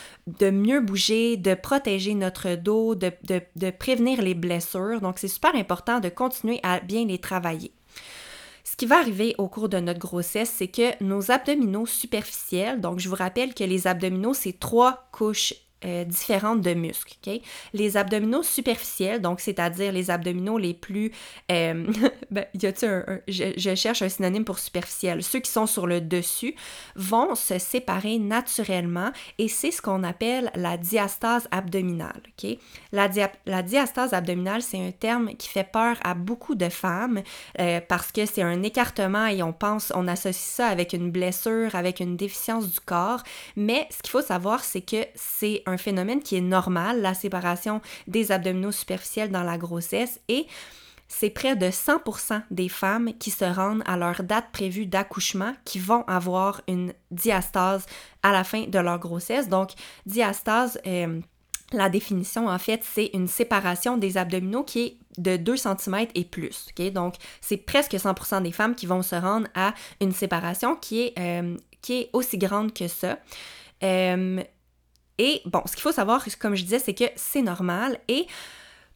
mieux 0.51 0.81
bouger, 0.81 1.37
de 1.37 1.55
protéger 1.55 2.15
notre 2.15 2.57
dos, 2.57 2.97
de, 2.97 3.13
de, 3.23 3.41
de 3.55 3.71
prévenir 3.71 4.21
les 4.21 4.35
blessures. 4.35 5.01
Donc, 5.01 5.19
c'est 5.19 5.29
super 5.29 5.55
important 5.55 6.01
de 6.01 6.09
continuer 6.09 6.59
à 6.65 6.81
bien 6.81 7.05
les 7.05 7.19
travailler. 7.19 7.73
Ce 8.65 8.77
qui 8.77 8.87
va 8.87 8.99
arriver 8.99 9.35
au 9.37 9.47
cours 9.47 9.69
de 9.69 9.79
notre 9.79 10.01
grossesse, 10.01 10.53
c'est 10.57 10.69
que 10.69 11.03
nos 11.05 11.31
abdominaux 11.31 11.87
superficiels, 11.87 12.81
donc 12.81 12.99
je 12.99 13.11
vous 13.11 13.15
rappelle 13.15 13.55
que 13.55 13.63
les 13.63 13.87
abdominaux, 13.87 14.33
c'est 14.33 14.59
trois 14.59 15.07
couches 15.13 15.55
euh, 15.85 16.05
différentes 16.05 16.61
de 16.61 16.75
muscles. 16.75 17.15
Les 17.73 17.97
abdominaux 17.97 18.43
superficiels, 18.43 19.21
donc 19.21 19.41
c'est-à-dire 19.41 19.93
les 19.93 20.11
abdominaux 20.11 20.59
les 20.59 20.75
plus... 20.75 21.13
Euh, 21.51 21.87
ben, 22.31 22.47
y 22.61 22.67
a 22.67 22.73
un, 22.83 23.21
je, 23.29 23.75
cherche 23.75 24.03
un 24.03 24.09
synonyme 24.09 24.45
pour 24.45 24.59
superficiel. 24.59 25.23
Ceux 25.23 25.41
qui 25.41 25.51
sont 25.51 25.67
sur 25.67 25.87
le 25.87 26.01
dessus 26.01 26.55
vont 26.97 27.35
se 27.35 27.59
séparer 27.59 28.19
naturellement 28.19 29.11
et 29.39 29.49
c'est 29.49 29.71
ce 29.71 29.83
qu'on 29.83 30.05
appelle 30.05 30.51
la 30.55 30.77
diastase 30.77 31.49
abdominale. 31.51 32.23
La, 32.93 33.09
la 33.47 33.63
diastase 33.63 34.13
abdominale, 34.13 34.63
c'est 34.63 34.79
un 34.79 34.93
terme 34.93 35.35
qui 35.35 35.49
fait 35.49 35.69
peur 35.71 35.97
à 36.03 36.15
beaucoup 36.15 36.55
de 36.55 36.69
femmes 36.69 37.23
euh, 37.61 37.81
parce 37.87 38.13
que 38.13 38.27
c'est 38.27 38.43
un 38.43 38.63
écartement 38.63 39.27
et 39.27 39.43
on 39.43 39.53
pense, 39.53 39.93
on 39.95 40.09
associe 40.09 40.35
ça 40.35 40.69
avec 40.69 40.93
une 40.93 41.11
blessure, 41.11 41.75
avec 41.75 42.01
une 42.01 42.17
déficience 42.17 42.69
du 42.69 42.81
corps. 42.81 43.23
Mais 43.57 43.87
ce 43.91 44.03
qu'il 44.03 44.11
faut 44.11 44.23
savoir, 44.23 44.65
c'est 44.65 44.81
que 44.81 45.05
c'est 45.15 45.63
un 45.67 45.74
phénomène 45.77 46.23
qui 46.23 46.37
est 46.37 46.41
normal, 46.41 47.01
la 47.01 47.15
séparation 47.15 47.81
des 48.07 48.33
abdominaux 48.33 48.73
superficiels 48.73 49.31
dans 49.31 49.43
la 49.43 49.59
grossesse 49.59 50.21
et 50.29 50.47
c'est 51.09 51.31
près 51.31 51.55
de 51.55 51.67
100% 51.67 52.43
des 52.51 52.69
femmes 52.69 53.13
qui 53.19 53.31
se 53.31 53.45
rendent 53.45 53.83
à 53.87 53.97
leur 53.97 54.23
date 54.23 54.47
prévue 54.53 54.87
d'accouchement 54.87 55.55
qui 55.65 55.79
vont 55.79 56.03
avoir 56.07 56.61
une 56.67 56.93
diastase 57.11 57.87
à 58.23 58.33
la 58.33 58.43
fin 58.43 58.65
de 58.65 58.79
leur 58.79 58.99
grossesse. 58.99 59.49
Donc, 59.49 59.71
diastase, 60.07 60.81
euh, 60.87 61.21
la 61.73 61.89
définition, 61.89 62.49
en 62.49 62.59
fait, 62.59 62.83
c'est 62.83 63.11
une 63.15 63.29
séparation 63.29 63.97
des 63.97 64.17
abdominaux 64.17 64.65
qui 64.65 64.81
est 64.81 64.97
de 65.19 65.37
2 65.37 65.57
cm 65.57 66.07
et 66.15 66.25
plus. 66.25 66.67
Donc, 66.93 67.15
c'est 67.41 67.59
presque 67.59 67.95
100% 67.95 68.43
des 68.43 68.53
femmes 68.53 68.75
qui 68.75 68.87
vont 68.87 69.03
se 69.03 69.15
rendre 69.15 69.47
à 69.55 69.75
une 70.01 70.13
séparation 70.13 70.77
qui 70.77 71.03
est, 71.03 71.15
euh, 71.19 71.57
qui 71.83 71.95
est 71.95 72.11
aussi 72.13 72.39
grande 72.39 72.73
que 72.73 72.89
ça. 72.89 73.19
Euh, 73.83 74.43
et 75.19 75.43
bon, 75.45 75.63
ce 75.67 75.73
qu'il 75.73 75.83
faut 75.83 75.93
savoir, 75.93 76.25
comme 76.39 76.55
je 76.55 76.63
disais, 76.63 76.79
c'est 76.79 76.95
que 76.95 77.05
c'est 77.17 77.43
normal 77.43 77.99
et 78.09 78.27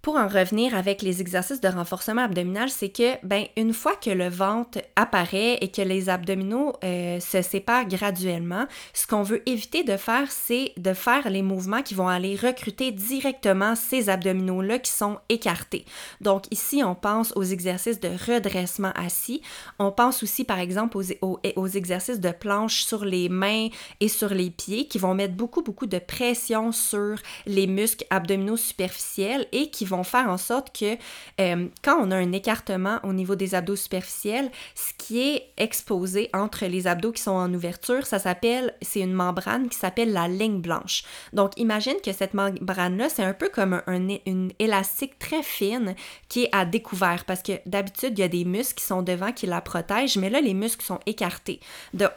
pour 0.09 0.17
en 0.17 0.27
revenir 0.27 0.75
avec 0.75 1.03
les 1.03 1.21
exercices 1.21 1.61
de 1.61 1.69
renforcement 1.69 2.23
abdominal, 2.23 2.71
c'est 2.71 2.89
que, 2.89 3.23
ben, 3.27 3.45
une 3.59 3.75
fois 3.75 3.95
que 3.95 4.09
le 4.09 4.31
ventre 4.31 4.79
apparaît 4.97 5.59
et 5.61 5.71
que 5.71 5.83
les 5.83 6.09
abdominaux 6.09 6.73
euh, 6.83 7.21
se 7.21 7.43
séparent 7.43 7.87
graduellement, 7.87 8.65
ce 8.95 9.07
qu'on 9.07 9.23
veut 9.23 9.47
éviter 9.47 9.85
de 9.85 9.99
faire, 9.99 10.33
c'est 10.33 10.73
de 10.79 10.95
faire 10.95 11.29
les 11.29 11.43
mouvements 11.43 11.83
qui 11.83 11.93
vont 11.93 12.09
aller 12.09 12.37
recruter 12.37 12.91
directement 12.91 13.75
ces 13.75 14.09
abdominaux-là 14.09 14.79
qui 14.79 14.93
sont 14.93 15.19
écartés. 15.29 15.85
Donc, 16.23 16.45
ici, 16.51 16.83
on 16.83 16.95
pense 16.95 17.35
aux 17.37 17.43
exercices 17.43 18.01
de 18.01 18.09
redressement 18.09 18.93
assis. 18.95 19.43
On 19.79 19.93
pense 19.93 20.23
aussi, 20.23 20.45
par 20.45 20.59
exemple, 20.59 20.97
aux, 21.21 21.39
aux 21.55 21.69
exercices 21.69 22.21
de 22.21 22.31
planche 22.31 22.81
sur 22.81 23.05
les 23.05 23.29
mains 23.29 23.69
et 24.01 24.09
sur 24.09 24.31
les 24.31 24.49
pieds 24.49 24.89
qui 24.89 24.97
vont 24.97 25.13
mettre 25.13 25.35
beaucoup, 25.35 25.61
beaucoup 25.61 25.87
de 25.87 25.99
pression 25.99 26.73
sur 26.73 27.17
les 27.45 27.67
muscles 27.67 28.07
abdominaux 28.09 28.57
superficiels 28.57 29.47
et 29.53 29.69
qui 29.69 29.85
vont 29.85 29.98
faire 30.05 30.29
en 30.29 30.37
sorte 30.37 30.77
que 30.77 30.97
euh, 31.41 31.69
quand 31.83 31.99
on 32.01 32.11
a 32.11 32.17
un 32.17 32.33
écartement 32.33 32.99
au 33.03 33.13
niveau 33.13 33.35
des 33.35 33.55
abdos 33.55 33.77
superficiels, 33.77 34.51
ce 34.75 34.93
qui 34.97 35.21
est 35.21 35.53
exposé 35.57 36.31
entre 36.33 36.67
les 36.67 36.87
abdos 36.87 37.13
qui 37.13 37.23
sont 37.23 37.33
en 37.33 37.53
ouverture, 37.53 38.07
ça 38.07 38.19
s'appelle, 38.19 38.75
c'est 38.83 39.01
une 39.01 39.13
membrane 39.13 39.69
qui 39.69 39.79
s'appelle 39.79 40.13
la 40.13 40.29
ligne 40.29 40.61
blanche. 40.61 41.05
Donc 41.33 41.53
imagine 41.57 41.97
que 42.05 42.13
cette 42.13 42.35
membrane-là, 42.35 43.09
c'est 43.09 43.23
un 43.23 43.35
peu 43.35 43.49
comme 43.49 43.83
un, 43.87 44.09
une 44.27 44.53
élastique 44.59 45.19
très 45.19 45.43
fine 45.43 45.95
qui 46.29 46.45
est 46.45 46.49
à 46.53 46.65
découvert 46.65 47.25
parce 47.25 47.43
que 47.43 47.53
d'habitude, 47.67 48.19
il 48.19 48.21
y 48.21 48.25
a 48.25 48.29
des 48.29 48.45
muscles 48.45 48.81
qui 48.81 48.85
sont 48.85 49.03
devant 49.03 49.33
qui 49.33 49.47
la 49.47 49.61
protègent, 49.61 50.17
mais 50.19 50.31
là, 50.31 50.41
les 50.41 50.55
muscles 50.55 50.85
sont 50.85 51.01
écartés. 51.07 51.61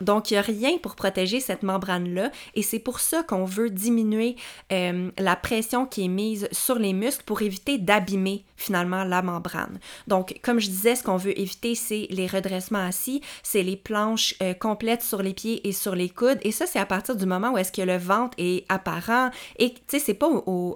donc, 0.01 0.31
il 0.31 0.35
n'y 0.35 0.37
a 0.39 0.41
rien 0.41 0.77
pour 0.77 0.95
protéger 0.95 1.39
cette 1.39 1.63
membrane-là 1.63 2.31
et 2.55 2.61
c'est 2.61 2.79
pour 2.79 2.99
ça 2.99 3.23
qu'on 3.23 3.45
veut 3.45 3.69
diminuer 3.69 4.35
euh, 4.71 5.11
la 5.17 5.35
pression 5.35 5.85
qui 5.85 6.05
est 6.05 6.09
mise 6.09 6.47
sur 6.51 6.75
les 6.75 6.93
muscles 6.93 7.23
pour 7.25 7.41
éviter 7.41 7.60
d'abîmer 7.77 8.43
finalement 8.57 9.03
la 9.03 9.21
membrane. 9.21 9.79
Donc, 10.07 10.39
comme 10.43 10.59
je 10.59 10.67
disais, 10.67 10.95
ce 10.95 11.03
qu'on 11.03 11.17
veut 11.17 11.37
éviter, 11.39 11.75
c'est 11.75 12.07
les 12.09 12.27
redressements 12.27 12.85
assis, 12.85 13.21
c'est 13.43 13.63
les 13.63 13.75
planches 13.75 14.35
euh, 14.41 14.53
complètes 14.53 15.01
sur 15.01 15.21
les 15.21 15.33
pieds 15.33 15.67
et 15.67 15.71
sur 15.71 15.95
les 15.95 16.09
coudes. 16.09 16.39
Et 16.43 16.51
ça, 16.51 16.65
c'est 16.65 16.79
à 16.79 16.85
partir 16.85 17.15
du 17.15 17.25
moment 17.25 17.51
où 17.51 17.57
est-ce 17.57 17.71
que 17.71 17.81
le 17.81 17.97
ventre 17.97 18.35
est 18.37 18.65
apparent. 18.69 19.31
Et 19.57 19.73
tu 19.73 19.79
sais, 19.87 19.99
c'est 19.99 20.13
pas 20.13 20.29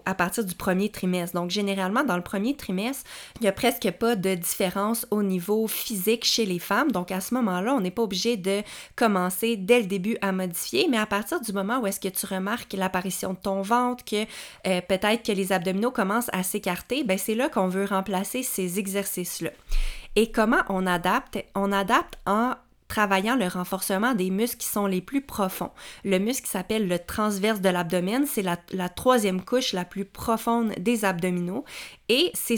à 0.06 0.16
partir 0.16 0.44
du 0.44 0.56
premier 0.56 0.90
trimestre. 0.90 1.36
Donc, 1.36 1.52
généralement, 1.52 2.04
dans 2.04 2.18
le 2.18 2.24
premier 2.24 2.56
trimestre, 2.56 3.04
il 3.40 3.44
n'y 3.44 3.48
a 3.48 3.52
presque 3.52 3.90
pas 3.92 4.16
de 4.16 4.36
différence 4.36 5.06
au 5.12 5.24
niveau 5.24 5.68
physique 5.68 6.26
chez 6.26 6.46
les 6.46 6.60
femmes. 6.60 6.92
Donc, 6.92 7.12
à 7.12 7.22
ce 7.22 7.34
moment-là, 7.36 7.74
on 7.74 7.82
n'est 7.82 7.92
pas 7.92 8.04
obligé 8.04 8.38
de 8.38 8.62
commencer 8.96 9.58
dès 9.58 9.82
le 9.82 9.86
début 9.86 10.18
à 10.22 10.32
modifier. 10.32 10.88
Mais 10.90 10.98
à 10.98 11.06
partir 11.06 11.40
du 11.42 11.54
moment 11.54 11.80
où 11.80 11.88
est-ce 11.88 12.00
que 12.00 12.08
tu 12.08 12.26
remarques 12.26 12.74
l'apparition 12.74 13.34
de 13.34 13.38
ton 13.38 13.62
ventre, 13.62 14.04
que 14.04 14.24
euh, 14.68 14.82
peut-être 14.82 15.24
que 15.24 15.32
les 15.32 15.52
abdominaux 15.52 15.92
commencent 15.92 16.30
à 16.34 16.44
s'écarter, 16.44 16.75
ben 17.06 17.18
c'est 17.18 17.36
là 17.36 17.50
qu'on 17.50 17.68
veut 17.68 17.86
remplacer 17.86 18.44
ces 18.44 18.80
exercices-là. 18.80 19.52
Et 20.16 20.32
comment 20.32 20.64
on 20.70 20.88
adapte? 20.88 21.44
On 21.56 21.72
adapte 21.72 22.18
en 22.26 22.54
travaillant 22.88 23.36
le 23.36 23.48
renforcement 23.48 24.14
des 24.14 24.30
muscles 24.30 24.58
qui 24.58 24.68
sont 24.68 24.86
les 24.86 25.02
plus 25.02 25.22
profonds. 25.22 25.72
Le 26.04 26.20
muscle 26.20 26.44
qui 26.44 26.52
s'appelle 26.52 26.88
le 26.88 27.00
transverse 27.00 27.62
de 27.62 27.70
l'abdomen, 27.70 28.26
c'est 28.28 28.44
la, 28.44 28.90
troisième 28.90 29.42
couche 29.44 29.74
la 29.74 29.86
plus 29.86 30.06
profonde 30.06 30.74
des 30.78 31.04
abdominaux 31.04 31.66
et 32.08 32.32
c'est 32.36 32.58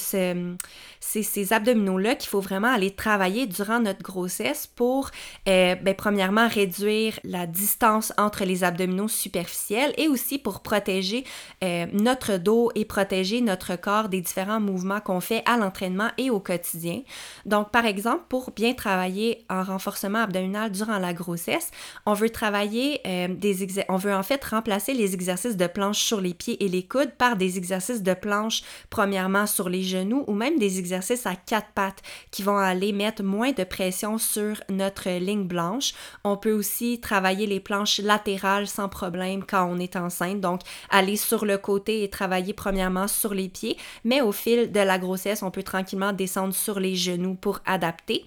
ces 0.00 1.52
abdominaux-là 1.52 2.14
qu'il 2.14 2.30
faut 2.30 2.40
vraiment 2.40 2.72
aller 2.72 2.90
travailler 2.90 3.46
durant 3.46 3.80
notre 3.80 4.02
grossesse 4.02 4.66
pour, 4.66 5.10
euh, 5.48 5.74
ben, 5.74 5.94
premièrement, 5.94 6.48
réduire 6.48 7.20
la 7.22 7.46
distance 7.46 8.12
entre 8.16 8.44
les 8.44 8.64
abdominaux 8.64 9.08
superficiels 9.08 9.92
et 9.98 10.08
aussi 10.08 10.38
pour 10.38 10.60
protéger 10.60 11.24
euh, 11.62 11.86
notre 11.92 12.38
dos 12.38 12.70
et 12.74 12.86
protéger 12.86 13.42
notre 13.42 13.76
corps 13.76 14.08
des 14.08 14.22
différents 14.22 14.60
mouvements 14.60 15.00
qu'on 15.00 15.20
fait 15.20 15.42
à 15.44 15.58
l'entraînement 15.58 16.08
et 16.16 16.30
au 16.30 16.40
quotidien. 16.40 17.02
Donc, 17.44 17.70
par 17.70 17.84
exemple, 17.84 18.24
pour 18.28 18.50
bien 18.52 18.72
travailler 18.72 19.44
en 19.50 19.65
renforcement 19.66 20.22
abdominal 20.22 20.70
durant 20.70 20.98
la 20.98 21.12
grossesse, 21.12 21.70
on 22.06 22.14
veut 22.14 22.30
travailler 22.30 23.00
euh, 23.06 23.28
des 23.28 23.56
on 23.88 23.96
veut 23.96 24.14
en 24.14 24.22
fait 24.22 24.42
remplacer 24.44 24.94
les 24.94 25.14
exercices 25.14 25.56
de 25.56 25.66
planche 25.66 25.98
sur 25.98 26.20
les 26.20 26.34
pieds 26.34 26.64
et 26.64 26.68
les 26.68 26.84
coudes 26.84 27.12
par 27.18 27.36
des 27.36 27.58
exercices 27.58 28.02
de 28.02 28.14
planche 28.14 28.62
premièrement 28.90 29.46
sur 29.46 29.68
les 29.68 29.82
genoux 29.82 30.24
ou 30.26 30.34
même 30.34 30.58
des 30.58 30.78
exercices 30.78 31.26
à 31.26 31.34
quatre 31.34 31.70
pattes 31.74 32.02
qui 32.30 32.42
vont 32.42 32.58
aller 32.58 32.92
mettre 32.92 33.22
moins 33.22 33.52
de 33.52 33.64
pression 33.64 34.18
sur 34.18 34.60
notre 34.68 35.08
ligne 35.18 35.46
blanche. 35.46 35.94
On 36.24 36.36
peut 36.36 36.52
aussi 36.52 37.00
travailler 37.00 37.46
les 37.46 37.60
planches 37.60 37.98
latérales 37.98 38.66
sans 38.66 38.88
problème 38.88 39.44
quand 39.44 39.66
on 39.70 39.78
est 39.78 39.96
enceinte, 39.96 40.40
donc 40.40 40.60
aller 40.90 41.16
sur 41.16 41.44
le 41.44 41.58
côté 41.58 42.02
et 42.02 42.10
travailler 42.10 42.52
premièrement 42.52 43.08
sur 43.08 43.34
les 43.34 43.48
pieds, 43.48 43.76
mais 44.04 44.20
au 44.20 44.32
fil 44.32 44.70
de 44.72 44.80
la 44.80 44.98
grossesse, 44.98 45.42
on 45.42 45.50
peut 45.50 45.62
tranquillement 45.62 46.12
descendre 46.12 46.54
sur 46.54 46.80
les 46.80 46.94
genoux 46.94 47.34
pour 47.34 47.60
adapter. 47.66 48.24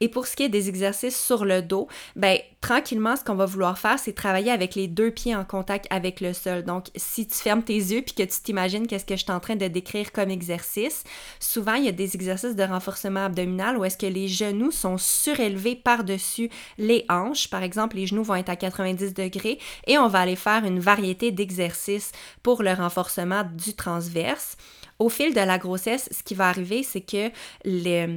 Et 0.00 0.08
pour 0.08 0.26
ce 0.26 0.36
qui 0.36 0.44
est 0.44 0.48
des 0.48 0.68
exercices 0.68 1.18
sur 1.18 1.44
le 1.44 1.62
dos, 1.62 1.88
ben 2.16 2.38
tranquillement, 2.60 3.16
ce 3.16 3.24
qu'on 3.24 3.34
va 3.34 3.46
vouloir 3.46 3.78
faire, 3.78 3.98
c'est 3.98 4.12
travailler 4.12 4.50
avec 4.50 4.74
les 4.74 4.88
deux 4.88 5.10
pieds 5.10 5.34
en 5.34 5.44
contact 5.44 5.86
avec 5.90 6.20
le 6.20 6.32
sol. 6.32 6.64
Donc, 6.64 6.86
si 6.96 7.26
tu 7.26 7.34
fermes 7.34 7.62
tes 7.62 7.74
yeux 7.74 8.02
puis 8.02 8.14
que 8.14 8.22
tu 8.22 8.40
t'imagines 8.42 8.86
qu'est-ce 8.86 9.04
que 9.04 9.16
je 9.16 9.22
suis 9.22 9.32
en 9.32 9.40
train 9.40 9.56
de 9.56 9.66
décrire 9.68 10.12
comme 10.12 10.30
exercice, 10.30 11.04
souvent 11.40 11.74
il 11.74 11.84
y 11.84 11.88
a 11.88 11.92
des 11.92 12.14
exercices 12.14 12.56
de 12.56 12.62
renforcement 12.62 13.26
abdominal 13.26 13.76
où 13.76 13.84
est-ce 13.84 13.98
que 13.98 14.06
les 14.06 14.28
genoux 14.28 14.70
sont 14.70 14.98
surélevés 14.98 15.76
par-dessus 15.76 16.50
les 16.78 17.04
hanches. 17.08 17.48
Par 17.48 17.62
exemple, 17.62 17.96
les 17.96 18.06
genoux 18.06 18.22
vont 18.24 18.36
être 18.36 18.50
à 18.50 18.56
90 18.56 19.14
degrés 19.14 19.58
et 19.86 19.98
on 19.98 20.08
va 20.08 20.20
aller 20.20 20.36
faire 20.36 20.64
une 20.64 20.80
variété 20.80 21.32
d'exercices 21.32 22.12
pour 22.42 22.62
le 22.62 22.72
renforcement 22.72 23.44
du 23.54 23.74
transverse. 23.74 24.56
Au 24.98 25.08
fil 25.08 25.32
de 25.32 25.40
la 25.40 25.58
grossesse, 25.58 26.08
ce 26.10 26.22
qui 26.24 26.34
va 26.34 26.48
arriver, 26.48 26.82
c'est 26.82 27.00
que 27.00 27.30
les, 27.64 28.08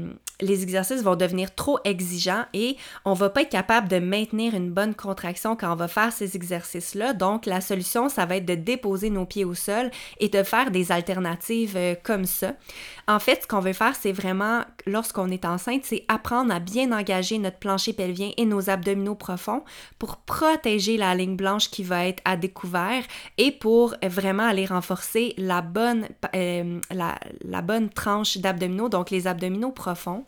exercices 0.42 1.04
vont 1.04 1.16
devenir 1.16 1.54
trop 1.54 1.78
exigeants 1.84 2.46
et 2.54 2.76
on 3.06 3.14
va 3.14 3.30
pas 3.30 3.44
être 3.44 3.50
capable 3.50 3.88
de 3.88 4.00
maintenir 4.00 4.56
une 4.56 4.72
bonne 4.72 4.96
contraction 4.96 5.56
quand 5.56 5.72
on 5.72 5.76
va 5.76 5.88
faire 5.88 6.12
ces 6.12 6.36
exercices-là. 6.36 7.14
Donc, 7.14 7.46
la 7.46 7.62
solution, 7.62 8.10
ça 8.10 8.26
va 8.26 8.38
être 8.38 8.46
de 8.46 8.56
déposer 8.56 9.12
nos 9.12 9.26
pieds 9.26 9.46
au 9.46 9.54
sol 9.54 9.92
et 10.20 10.30
de 10.30 10.42
faire 10.42 10.72
des 10.72 10.92
alternatives 10.92 11.78
euh, 11.78 11.94
comme 12.02 12.26
ça. 12.26 12.54
En 13.08 13.20
fait, 13.20 13.44
ce 13.44 13.48
qu'on 13.48 13.60
veut 13.60 13.74
faire, 13.74 13.96
c'est 13.96 14.12
vraiment, 14.12 14.64
lorsqu'on 14.88 15.30
est 15.30 15.46
enceinte, 15.46 15.84
c'est 15.84 16.06
apprendre 16.08 16.52
à 16.54 16.60
bien 16.60 16.92
engager 16.92 17.38
notre 17.38 17.58
plancher 17.58 17.94
pelvien 17.94 18.32
et 18.38 18.46
nos 18.46 18.72
abdominaux 18.72 19.16
profonds 19.16 19.64
pour 20.00 20.18
protéger 20.18 20.98
la 20.98 21.14
ligne 21.14 21.36
blanche 21.36 21.70
qui 21.70 21.84
va 21.84 22.08
être 22.08 22.22
à 22.26 22.38
découvert 22.38 23.04
et 23.38 23.52
pour 23.52 23.96
vraiment 24.04 24.48
aller 24.48 24.66
renforcer 24.66 25.34
la 25.38 25.62
bonne, 25.62 26.08
euh, 26.36 26.71
la, 26.92 27.18
la 27.44 27.62
bonne 27.62 27.90
tranche 27.90 28.38
d'abdominaux, 28.38 28.90
donc 28.90 29.10
les 29.10 29.28
abdominaux 29.28 29.72
profonds. 29.72 30.26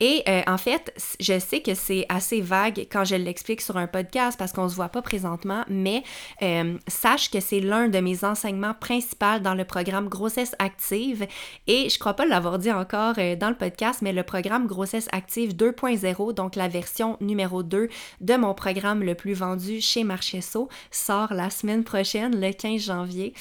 Et 0.00 0.22
euh, 0.28 0.42
en 0.46 0.58
fait, 0.58 0.92
je 1.20 1.38
sais 1.38 1.60
que 1.60 1.74
c'est 1.74 2.06
assez 2.08 2.40
vague 2.40 2.86
quand 2.90 3.04
je 3.04 3.16
l'explique 3.16 3.60
sur 3.60 3.76
un 3.76 3.86
podcast 3.86 4.38
parce 4.38 4.52
qu'on 4.52 4.68
se 4.68 4.74
voit 4.74 4.88
pas 4.88 5.02
présentement, 5.02 5.64
mais 5.68 6.02
euh, 6.42 6.76
sache 6.88 7.30
que 7.30 7.40
c'est 7.40 7.60
l'un 7.60 7.88
de 7.88 7.98
mes 8.00 8.24
enseignements 8.24 8.74
principaux 8.74 9.38
dans 9.42 9.54
le 9.54 9.64
programme 9.64 10.08
Grossesse 10.08 10.54
Active. 10.58 11.26
Et 11.66 11.88
je 11.88 11.98
crois 11.98 12.14
pas 12.14 12.26
l'avoir 12.26 12.58
dit 12.58 12.72
encore 12.72 13.14
euh, 13.18 13.36
dans 13.36 13.48
le 13.48 13.54
podcast, 13.54 14.00
mais 14.02 14.12
le 14.12 14.22
programme 14.22 14.66
Grossesse 14.66 15.08
Active 15.12 15.54
2.0, 15.54 16.34
donc 16.34 16.56
la 16.56 16.68
version 16.68 17.16
numéro 17.20 17.62
2 17.62 17.88
de 18.20 18.34
mon 18.36 18.54
programme 18.54 19.02
le 19.02 19.14
plus 19.14 19.34
vendu 19.34 19.80
chez 19.80 20.04
Marchesso, 20.04 20.68
sort 20.90 21.32
la 21.32 21.50
semaine 21.50 21.84
prochaine, 21.84 22.40
le 22.40 22.52
15 22.52 22.82
janvier. 22.82 23.34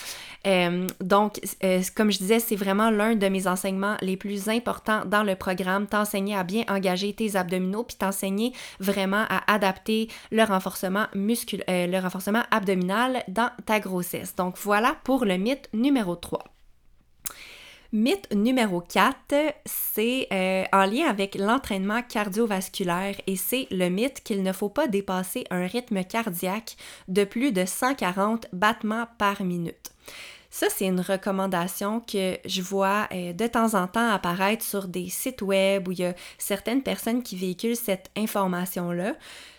donc, 0.99 1.39
comme 1.95 2.11
je 2.11 2.17
disais, 2.17 2.39
c'est 2.45 2.55
vraiment 2.55 2.89
l'un 2.89 3.15
de 3.15 3.27
mes 3.27 3.47
enseignements 3.47 3.97
les 4.01 4.17
plus 4.17 4.49
importants 4.49 5.05
dans 5.05 5.23
le 5.23 5.35
programme, 5.35 5.87
t'enseigner 5.87 6.35
à 6.35 6.43
bien 6.43 6.63
engager 6.67 7.13
tes 7.13 7.35
abdominaux, 7.35 7.83
puis 7.83 7.97
t'enseigner 7.97 8.53
vraiment 8.79 9.25
à 9.29 9.51
adapter 9.51 10.09
le 10.31 10.43
renforcement 10.43 11.07
muscul 11.15 11.63
euh, 11.69 11.87
le 11.87 11.99
renforcement 11.99 12.43
abdominal 12.51 13.23
dans 13.27 13.49
ta 13.65 13.79
grossesse. 13.79 14.35
Donc 14.35 14.57
voilà 14.57 14.95
pour 15.03 15.25
le 15.25 15.37
mythe 15.37 15.69
numéro 15.73 16.15
3. 16.15 16.43
Mythe 17.91 18.33
numéro 18.33 18.81
4, 18.81 19.53
c'est 19.65 20.27
euh, 20.33 20.63
en 20.73 20.85
lien 20.85 21.05
avec 21.05 21.35
l'entraînement 21.35 22.01
cardiovasculaire 22.01 23.15
et 23.27 23.35
c'est 23.35 23.67
le 23.69 23.89
mythe 23.89 24.23
qu'il 24.23 24.41
ne 24.41 24.51
faut 24.51 24.69
pas 24.69 24.87
dépasser 24.87 25.43
un 25.51 25.67
rythme 25.67 26.03
cardiaque 26.03 26.75
de 27.07 27.23
plus 27.23 27.51
de 27.51 27.65
140 27.65 28.47
battements 28.51 29.05
par 29.19 29.43
minute. 29.43 29.91
Ça, 30.53 30.67
c'est 30.69 30.85
une 30.85 31.01
recommandation 31.01 31.99
que 31.99 32.37
je 32.45 32.61
vois 32.61 33.07
euh, 33.11 33.33
de 33.33 33.47
temps 33.47 33.73
en 33.73 33.87
temps 33.87 34.11
apparaître 34.11 34.63
sur 34.63 34.87
des 34.87 35.09
sites 35.09 35.41
web 35.41 35.87
où 35.87 35.93
il 35.93 35.97
y 35.97 36.05
a 36.05 36.13
certaines 36.37 36.83
personnes 36.83 37.23
qui 37.23 37.35
véhiculent 37.35 37.75
cette 37.75 38.11
information-là. 38.15 39.15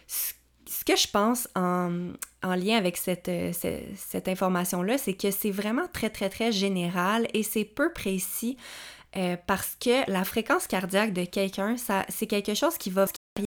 Ce 0.07 0.85
que 0.87 0.95
je 0.95 1.09
pense 1.09 1.49
en, 1.57 2.13
lien 2.45 2.77
avec 2.77 2.97
cette, 2.97 3.29
euh, 3.29 3.51
cette, 3.97 4.29
information-là, 4.29 4.97
c'est 4.97 5.15
que 5.15 5.33
c'est 5.33 5.51
vraiment 5.51 5.89
très, 5.93 6.11
très, 6.11 6.31
très 6.31 6.53
général 6.53 7.27
et 7.35 7.43
c'est 7.43 7.65
peu 7.65 7.93
précis 7.93 8.57
euh, 9.17 9.37
parce 9.49 9.77
que 9.81 10.09
la 10.09 10.23
fréquence 10.23 10.69
cardiaque 10.69 11.13
de 11.13 11.25
quelqu'un, 11.25 11.75
c'est 12.09 12.29
quelque 12.29 12.55
chose 12.55 12.79
qui 12.79 12.91
va 12.91 13.07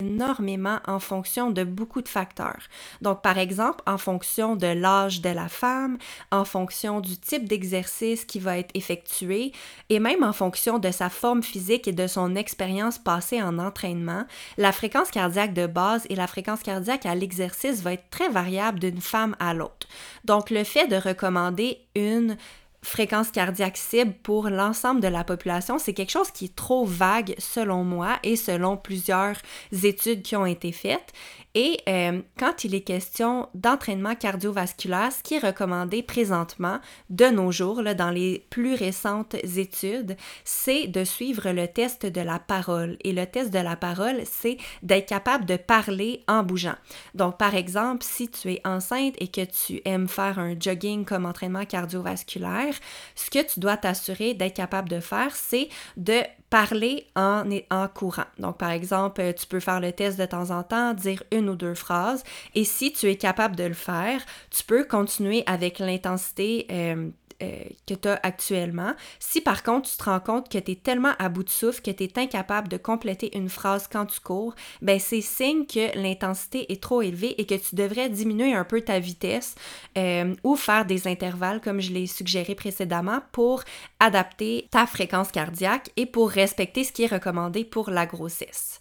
énormément 0.02 0.80
en 0.88 1.00
fonction 1.00 1.52
de 1.52 1.63
beaucoup 1.63 2.02
de 2.02 2.10
facteurs. 2.10 2.63
Donc, 3.02 3.22
par 3.22 3.38
exemple, 3.38 3.82
en 3.88 3.98
fonction 3.98 4.56
de 4.56 4.68
l'âge 4.68 5.22
de 5.22 5.30
la 5.30 5.48
femme, 5.48 5.98
en 6.32 6.44
fonction 6.44 7.00
du 7.00 7.18
type 7.18 7.48
d'exercice 7.48 8.26
qui 8.26 8.39
va 8.39 8.58
être 8.58 8.72
effectué 8.74 9.54
et 9.89 10.00
même 10.00 10.24
en 10.24 10.34
fonction 10.34 10.80
de 10.80 10.92
sa 10.92 11.10
forme 11.10 11.44
physique 11.44 11.88
et 11.88 11.94
de 11.94 12.08
son 12.08 12.36
expérience 12.36 12.98
passée 12.98 13.42
en 13.42 13.58
entraînement, 13.58 14.26
la 14.58 14.72
fréquence 14.72 15.12
cardiaque 15.12 15.54
de 15.54 15.68
base 15.68 16.06
et 16.10 16.15
la 16.15 16.28
fréquence 16.28 16.62
cardiaque 16.62 17.06
à 17.06 17.15
l'exercice 17.15 17.82
va 17.82 17.94
être 17.94 18.10
très 18.10 18.30
variable 18.30 18.80
d'une 18.80 19.02
femme 19.02 19.36
à 19.39 19.54
l'autre. 19.54 19.88
Donc, 20.26 20.50
le 20.50 20.63
fait 20.63 20.88
de 20.88 20.98
recommander 20.98 21.80
une 21.96 22.38
fréquence 22.82 23.32
cardiaque 23.32 23.78
cible 23.78 24.13
pour 24.24 24.50
l'ensemble 24.50 25.02
de 25.02 25.08
la 25.08 25.24
population, 25.24 25.80
c'est 25.80 25.94
quelque 25.94 26.12
chose 26.12 26.32
qui 26.32 26.46
est 26.46 26.56
trop 26.56 26.86
vague 26.86 27.36
selon 27.38 27.84
moi 27.84 28.20
et 28.24 28.36
selon 28.36 28.78
plusieurs 28.78 29.36
études 29.84 30.22
qui 30.22 30.36
ont 30.36 30.46
été 30.46 30.72
faites. 30.72 31.13
Et 31.56 31.80
euh, 31.90 32.22
quand 32.38 32.64
il 32.64 32.76
est 32.76 32.82
question 32.82 33.50
d'entraînement 33.56 34.14
cardiovasculaire, 34.14 35.12
ce 35.12 35.24
qui 35.24 35.36
est 35.36 35.40
recommandé 35.40 36.04
présentement 36.04 36.80
de 37.10 37.26
nos 37.26 37.52
jours, 37.52 37.82
dans 37.96 38.12
les 38.12 38.46
plus 38.52 38.76
récentes 38.76 39.36
études, 39.58 40.16
c'est 40.44 40.88
de 40.88 41.04
suivre 41.04 41.50
le 41.52 41.68
test 41.68 42.06
de 42.06 42.22
la 42.22 42.38
parole. 42.38 42.98
Et 43.04 43.14
le 43.14 43.26
test 43.26 43.52
de 43.52 43.60
la 43.60 43.76
parole, 43.76 44.22
c'est 44.26 44.58
d'être 44.84 45.08
capable 45.08 45.46
de 45.46 45.58
parler 45.58 46.24
en 46.28 46.44
bougeant. 46.44 46.76
Donc, 47.16 47.38
par 47.38 47.56
exemple, 47.56 48.04
si 48.04 48.30
tu 48.30 48.52
es 48.52 48.62
enceinte 48.64 49.16
et 49.18 49.28
que 49.28 49.46
tu 49.46 49.82
aimes 49.86 50.08
faire 50.08 50.38
un 50.38 50.56
jogging 50.60 51.04
comme 51.04 51.26
entraînement 51.26 51.66
cardiovasculaire, 51.66 52.76
ce 53.16 53.30
que 53.32 53.44
tu 53.52 53.60
dois 53.60 53.78
t'assurer 53.78 54.36
d'être 54.36 54.56
capable 54.56 54.90
de 54.90 55.00
faire, 55.00 55.36
c'est 55.36 55.70
de 55.98 56.22
parler 56.50 57.08
en, 57.16 57.44
en 57.70 57.88
courant. 57.88 58.26
Donc, 58.38 58.58
par 58.58 58.72
exemple, 58.72 59.34
tu 59.34 59.46
peux 59.46 59.60
faire 59.60 59.80
le 59.80 59.92
test 59.92 60.20
de 60.20 60.26
temps 60.26 60.52
en 60.52 60.64
temps, 60.64 60.94
dire 60.94 61.24
une 61.32 61.50
ou 61.50 61.56
deux 61.56 61.76
phrases, 61.76 62.24
et 62.56 62.64
si 62.64 62.92
tu 62.92 63.08
es 63.08 63.16
capable 63.16 63.56
de 63.56 63.66
le 63.66 63.74
faire, 63.74 64.22
tu 64.50 64.64
peux 64.64 64.84
continuer 64.84 65.44
avec 65.46 65.80
l'intensité. 65.80 66.68
Euh, 66.72 67.10
euh, 67.42 67.64
que 67.88 67.94
tu 67.94 68.10
as 68.10 68.20
actuellement. 68.22 68.92
Si 69.18 69.40
par 69.40 69.64
contre 69.64 69.90
tu 69.90 69.96
te 69.96 70.04
rends 70.04 70.20
compte 70.20 70.50
que 70.50 70.58
tu 70.58 70.72
es 70.72 70.76
tellement 70.76 71.14
à 71.20 71.30
bout 71.30 71.44
de 71.44 71.50
souffle 71.50 71.82
que 71.82 71.90
tu 71.90 72.04
es 72.04 72.20
incapable 72.20 72.68
de 72.68 72.76
compléter 72.76 73.36
une 73.38 73.48
phrase 73.48 73.88
quand 73.90 74.08
tu 74.08 74.20
cours, 74.20 74.56
ben 74.82 75.00
c'est 75.00 75.22
signe 75.22 75.66
que 75.66 75.98
l'intensité 75.98 76.70
est 76.70 76.84
trop 76.84 77.02
élevée 77.02 77.40
et 77.40 77.46
que 77.46 77.56
tu 77.56 77.76
devrais 77.76 78.10
diminuer 78.10 78.54
un 78.54 78.66
peu 78.66 78.82
ta 78.82 79.00
vitesse 79.00 79.56
euh, 79.98 80.36
ou 80.44 80.58
faire 80.58 80.86
des 80.86 81.08
intervalles 81.08 81.62
comme 81.62 81.80
je 81.80 81.94
l'ai 81.94 82.08
suggéré 82.08 82.56
précédemment 82.56 83.22
pour 83.32 83.64
adapter 84.02 84.68
ta 84.70 84.86
fréquence 84.86 85.32
cardiaque 85.32 85.92
et 85.96 86.06
pour 86.06 86.30
respecter 86.39 86.84
ce 86.84 86.91
qui 86.91 87.04
est 87.04 87.13
recommandé 87.13 87.63
pour 87.63 87.89
la 87.89 88.06
grossesse. 88.06 88.80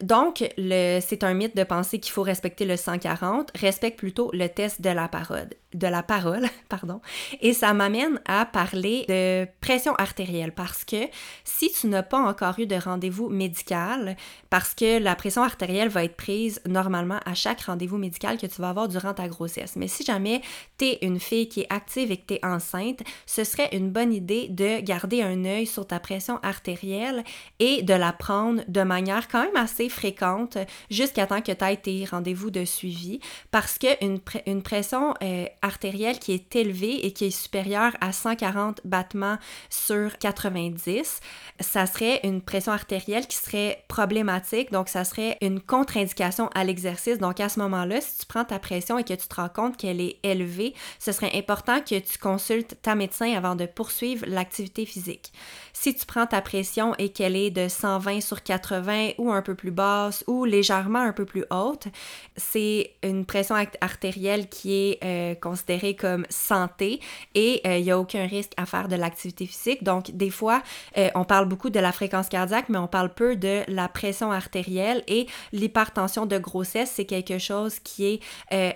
Donc, 0.00 0.44
c'est 0.58 1.24
un 1.24 1.34
mythe 1.34 1.56
de 1.56 1.64
penser 1.64 1.98
qu'il 2.00 2.12
faut 2.12 2.22
respecter 2.22 2.66
le 2.66 2.76
140, 2.76 3.50
respecte 3.56 3.98
plutôt 3.98 4.30
le 4.32 4.48
test 4.48 4.80
de 4.80 4.90
la 4.90 5.08
parole 5.08 5.48
de 5.76 5.86
la 5.86 6.02
parole, 6.02 6.46
pardon, 6.68 7.00
et 7.40 7.52
ça 7.52 7.72
m'amène 7.74 8.20
à 8.26 8.46
parler 8.46 9.04
de 9.08 9.46
pression 9.60 9.94
artérielle 9.96 10.52
parce 10.52 10.84
que 10.84 10.96
si 11.44 11.70
tu 11.70 11.86
n'as 11.86 12.02
pas 12.02 12.18
encore 12.18 12.58
eu 12.58 12.66
de 12.66 12.76
rendez-vous 12.76 13.28
médical, 13.28 14.16
parce 14.50 14.74
que 14.74 14.98
la 14.98 15.14
pression 15.14 15.42
artérielle 15.42 15.88
va 15.88 16.04
être 16.04 16.16
prise 16.16 16.60
normalement 16.66 17.20
à 17.24 17.34
chaque 17.34 17.62
rendez-vous 17.62 17.98
médical 17.98 18.38
que 18.38 18.46
tu 18.46 18.60
vas 18.60 18.70
avoir 18.70 18.88
durant 18.88 19.14
ta 19.14 19.28
grossesse. 19.28 19.76
Mais 19.76 19.88
si 19.88 20.04
jamais 20.04 20.40
tu 20.78 20.86
es 20.86 20.98
une 21.02 21.20
fille 21.20 21.48
qui 21.48 21.60
est 21.62 21.72
active 21.72 22.10
et 22.10 22.16
que 22.16 22.26
tu 22.26 22.34
es 22.34 22.44
enceinte, 22.44 23.02
ce 23.26 23.44
serait 23.44 23.68
une 23.72 23.90
bonne 23.90 24.12
idée 24.12 24.48
de 24.48 24.80
garder 24.80 25.22
un 25.22 25.44
œil 25.44 25.66
sur 25.66 25.86
ta 25.86 26.00
pression 26.00 26.38
artérielle 26.42 27.24
et 27.58 27.82
de 27.82 27.94
la 27.94 28.12
prendre 28.12 28.62
de 28.68 28.82
manière 28.82 29.28
quand 29.28 29.42
même 29.42 29.56
assez 29.56 29.88
fréquente 29.88 30.58
jusqu'à 30.90 31.26
temps 31.26 31.40
que 31.40 31.52
tu 31.52 31.64
aies 31.64 31.76
tes 31.76 32.04
rendez-vous 32.04 32.50
de 32.50 32.64
suivi 32.64 33.20
parce 33.50 33.78
qu'une 33.78 34.20
une 34.46 34.62
pression 34.62 35.14
euh, 35.22 35.46
artérielle 35.66 36.18
qui 36.18 36.32
est 36.32 36.56
élevée 36.56 37.06
et 37.06 37.12
qui 37.12 37.26
est 37.26 37.30
supérieure 37.30 37.92
à 38.00 38.12
140 38.12 38.80
battements 38.84 39.38
sur 39.68 40.16
90, 40.18 41.20
ça 41.60 41.86
serait 41.86 42.20
une 42.24 42.40
pression 42.40 42.72
artérielle 42.72 43.26
qui 43.26 43.36
serait 43.36 43.84
problématique, 43.88 44.72
donc 44.72 44.88
ça 44.88 45.04
serait 45.04 45.38
une 45.40 45.60
contre-indication 45.60 46.48
à 46.54 46.64
l'exercice. 46.64 47.18
Donc 47.18 47.40
à 47.40 47.48
ce 47.48 47.58
moment-là, 47.60 48.00
si 48.00 48.18
tu 48.18 48.26
prends 48.26 48.44
ta 48.44 48.58
pression 48.58 48.98
et 48.98 49.04
que 49.04 49.14
tu 49.14 49.28
te 49.28 49.34
rends 49.34 49.48
compte 49.48 49.76
qu'elle 49.76 50.00
est 50.00 50.18
élevée, 50.22 50.74
ce 50.98 51.12
serait 51.12 51.36
important 51.36 51.80
que 51.80 51.98
tu 51.98 52.18
consultes 52.18 52.76
ta 52.82 52.94
médecin 52.94 53.32
avant 53.36 53.54
de 53.54 53.66
poursuivre 53.66 54.24
l'activité 54.26 54.86
physique. 54.86 55.32
Si 55.72 55.94
tu 55.94 56.06
prends 56.06 56.26
ta 56.26 56.40
pression 56.40 56.94
et 56.98 57.10
qu'elle 57.10 57.36
est 57.36 57.50
de 57.50 57.68
120 57.68 58.20
sur 58.20 58.42
80 58.42 59.10
ou 59.18 59.32
un 59.32 59.42
peu 59.42 59.54
plus 59.54 59.70
basse 59.70 60.24
ou 60.26 60.44
légèrement 60.44 61.00
un 61.00 61.12
peu 61.12 61.24
plus 61.24 61.44
haute, 61.50 61.88
c'est 62.36 62.92
une 63.02 63.24
pression 63.26 63.56
artérielle 63.80 64.48
qui 64.48 64.74
est 64.74 65.04
euh, 65.04 65.34
considérée 65.46 65.94
comme 65.94 66.26
santé 66.28 67.00
et 67.34 67.60
il 67.64 67.70
euh, 67.70 67.80
n'y 67.80 67.90
a 67.92 67.98
aucun 67.98 68.26
risque 68.26 68.52
à 68.56 68.66
faire 68.66 68.88
de 68.88 68.96
l'activité 68.96 69.46
physique. 69.46 69.84
Donc, 69.84 70.10
des 70.10 70.30
fois, 70.30 70.62
euh, 70.98 71.08
on 71.14 71.24
parle 71.24 71.46
beaucoup 71.46 71.70
de 71.70 71.78
la 71.78 71.92
fréquence 71.92 72.28
cardiaque, 72.28 72.68
mais 72.68 72.78
on 72.78 72.88
parle 72.88 73.14
peu 73.14 73.36
de 73.36 73.62
la 73.68 73.88
pression 73.88 74.32
artérielle 74.32 75.04
et 75.06 75.26
l'hypertension 75.52 76.26
de 76.26 76.38
grossesse, 76.38 76.92
c'est 76.94 77.04
quelque 77.04 77.38
chose 77.38 77.78
qui 77.78 78.06
est 78.06 78.20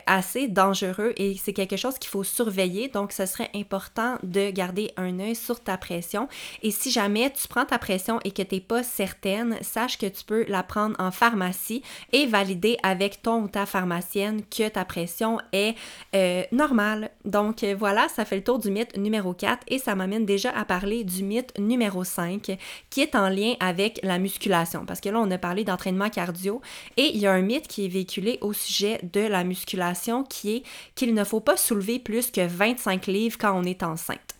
assez 0.06 0.46
dangereux 0.48 1.12
et 1.16 1.36
c'est 1.42 1.52
quelque 1.52 1.76
chose 1.76 1.98
qu'il 1.98 2.10
faut 2.10 2.24
surveiller. 2.24 2.88
Donc, 2.88 3.12
ce 3.12 3.26
serait 3.26 3.50
important 3.54 4.16
de 4.22 4.50
garder 4.50 4.92
un 4.96 5.18
œil 5.18 5.34
sur 5.34 5.60
ta 5.60 5.76
pression. 5.76 6.28
Et 6.62 6.70
si 6.70 6.90
jamais 6.90 7.30
tu 7.30 7.48
prends 7.48 7.64
ta 7.64 7.78
pression 7.78 8.20
et 8.24 8.30
que 8.30 8.42
tu 8.42 8.54
n'es 8.54 8.60
pas 8.60 8.82
certaine, 8.82 9.58
sache 9.62 9.98
que 9.98 10.06
tu 10.06 10.24
peux 10.24 10.44
la 10.48 10.62
prendre 10.62 10.94
en 10.98 11.10
pharmacie 11.10 11.82
et 12.12 12.26
valider 12.26 12.76
avec 12.82 13.22
ton 13.22 13.42
ou 13.42 13.48
ta 13.48 13.66
pharmacienne 13.66 14.42
que 14.44 14.68
ta 14.68 14.84
pression 14.84 15.38
est 15.52 15.74
euh, 16.14 16.42
normale. 16.60 17.10
Donc 17.24 17.64
euh, 17.64 17.74
voilà, 17.76 18.06
ça 18.08 18.26
fait 18.26 18.36
le 18.36 18.44
tour 18.44 18.58
du 18.58 18.70
mythe 18.70 18.94
numéro 18.98 19.32
4 19.32 19.60
et 19.68 19.78
ça 19.78 19.94
m'amène 19.94 20.26
déjà 20.26 20.50
à 20.50 20.66
parler 20.66 21.04
du 21.04 21.24
mythe 21.24 21.58
numéro 21.58 22.04
5 22.04 22.58
qui 22.90 23.00
est 23.00 23.14
en 23.14 23.30
lien 23.30 23.54
avec 23.60 23.98
la 24.02 24.18
musculation. 24.18 24.84
Parce 24.84 25.00
que 25.00 25.08
là, 25.08 25.20
on 25.20 25.30
a 25.30 25.38
parlé 25.38 25.64
d'entraînement 25.64 26.10
cardio 26.10 26.60
et 26.98 27.10
il 27.14 27.18
y 27.18 27.26
a 27.26 27.32
un 27.32 27.40
mythe 27.40 27.66
qui 27.66 27.86
est 27.86 27.88
véhiculé 27.88 28.36
au 28.42 28.52
sujet 28.52 29.00
de 29.14 29.20
la 29.20 29.42
musculation 29.42 30.22
qui 30.22 30.56
est 30.56 30.62
qu'il 30.94 31.14
ne 31.14 31.24
faut 31.24 31.40
pas 31.40 31.56
soulever 31.56 31.98
plus 31.98 32.30
que 32.30 32.46
25 32.46 33.06
livres 33.06 33.38
quand 33.40 33.58
on 33.58 33.64
est 33.64 33.82
enceinte. 33.82 34.36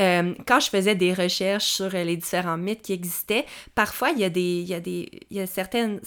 Euh, 0.00 0.34
quand 0.46 0.60
je 0.60 0.70
faisais 0.70 0.94
des 0.94 1.14
recherches 1.14 1.66
sur 1.66 1.90
les 1.90 2.16
différents 2.16 2.56
mythes 2.56 2.82
qui 2.82 2.92
existaient, 2.92 3.46
parfois 3.74 4.10
il 4.10 4.18
y 4.18 4.24
a 4.24 4.30
des, 4.30 4.60
il 4.60 4.68
y 4.68 4.74
a 4.74 4.80
des, 4.80 5.08
il 5.30 5.36
y 5.36 5.40
a 5.40 5.46
certains 5.46 5.98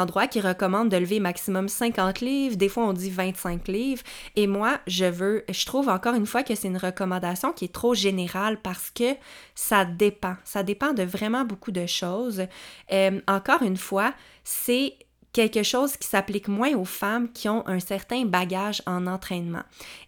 endroits 0.00 0.28
qui 0.28 0.40
recommandent 0.40 0.88
de 0.88 0.96
lever 0.96 1.18
maximum 1.18 1.68
50 1.68 2.20
livres, 2.20 2.56
des 2.56 2.68
fois 2.68 2.84
on 2.84 2.92
dit 2.92 3.10
25 3.10 3.68
livres, 3.68 4.02
et 4.36 4.46
moi 4.46 4.78
je 4.86 5.06
veux, 5.06 5.44
je 5.48 5.66
trouve 5.66 5.88
encore 5.88 6.14
une 6.14 6.26
fois 6.26 6.42
que 6.42 6.54
c'est 6.54 6.68
une 6.68 6.76
recommandation 6.76 7.52
qui 7.52 7.64
est 7.64 7.72
trop 7.72 7.94
générale 7.94 8.60
parce 8.62 8.90
que 8.90 9.16
ça 9.54 9.84
dépend, 9.84 10.36
ça 10.44 10.62
dépend 10.62 10.92
de 10.92 11.02
vraiment 11.02 11.44
beaucoup 11.44 11.72
de 11.72 11.86
choses. 11.86 12.46
Euh, 12.92 13.20
encore 13.26 13.62
une 13.62 13.76
fois, 13.76 14.14
c'est 14.44 14.94
quelque 15.32 15.62
chose 15.62 15.96
qui 15.96 16.06
s'applique 16.06 16.48
moins 16.48 16.74
aux 16.74 16.84
femmes 16.84 17.30
qui 17.32 17.48
ont 17.48 17.66
un 17.66 17.80
certain 17.80 18.24
bagage 18.24 18.82
en 18.86 19.06
entraînement. 19.06 19.62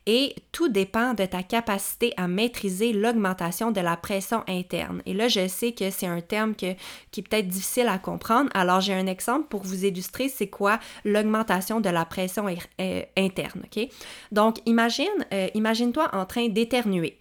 Et 0.06 0.34
tout 0.52 0.68
dépend 0.68 1.14
de 1.14 1.24
ta 1.24 1.42
capacité 1.42 2.12
à 2.16 2.28
maîtriser 2.28 2.92
l'augmentation 2.92 3.70
de 3.70 3.80
la 3.80 3.96
pression 3.96 4.44
interne. 4.46 5.02
Et 5.06 5.14
là, 5.14 5.28
je 5.28 5.48
sais 5.48 5.72
que 5.72 5.90
c'est 5.90 6.06
un 6.06 6.20
terme 6.20 6.54
qui 6.54 6.66
est 6.66 6.78
peut-être 7.12 7.48
difficile 7.48 7.88
à 7.88 7.98
comprendre. 7.98 8.50
Alors, 8.54 8.80
j'ai 8.80 8.94
un 8.94 9.06
exemple 9.06 9.48
pour 9.48 9.62
vous 9.62 9.84
illustrer 9.84 10.28
c'est 10.28 10.48
quoi 10.48 10.78
l'augmentation 11.04 11.80
de 11.80 11.88
la 11.88 12.04
pression 12.04 12.46
euh, 12.80 13.02
interne. 13.16 13.62
OK? 13.64 13.88
Donc, 14.30 14.58
imagine, 14.66 15.06
euh, 15.32 15.48
imagine-toi 15.54 16.10
en 16.12 16.26
train 16.26 16.48
d'éternuer. 16.48 17.16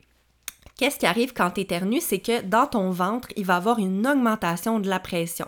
Qu'est-ce 0.77 0.97
qui 0.97 1.05
arrive 1.05 1.33
quand 1.33 1.51
tu 1.51 1.61
éternues? 1.61 2.01
C'est 2.01 2.19
que 2.19 2.41
dans 2.41 2.65
ton 2.65 2.89
ventre, 2.89 3.27
il 3.37 3.45
va 3.45 3.53
y 3.53 3.57
avoir 3.57 3.77
une 3.79 4.05
augmentation 4.07 4.79
de 4.79 4.89
la 4.89 4.99
pression. 4.99 5.47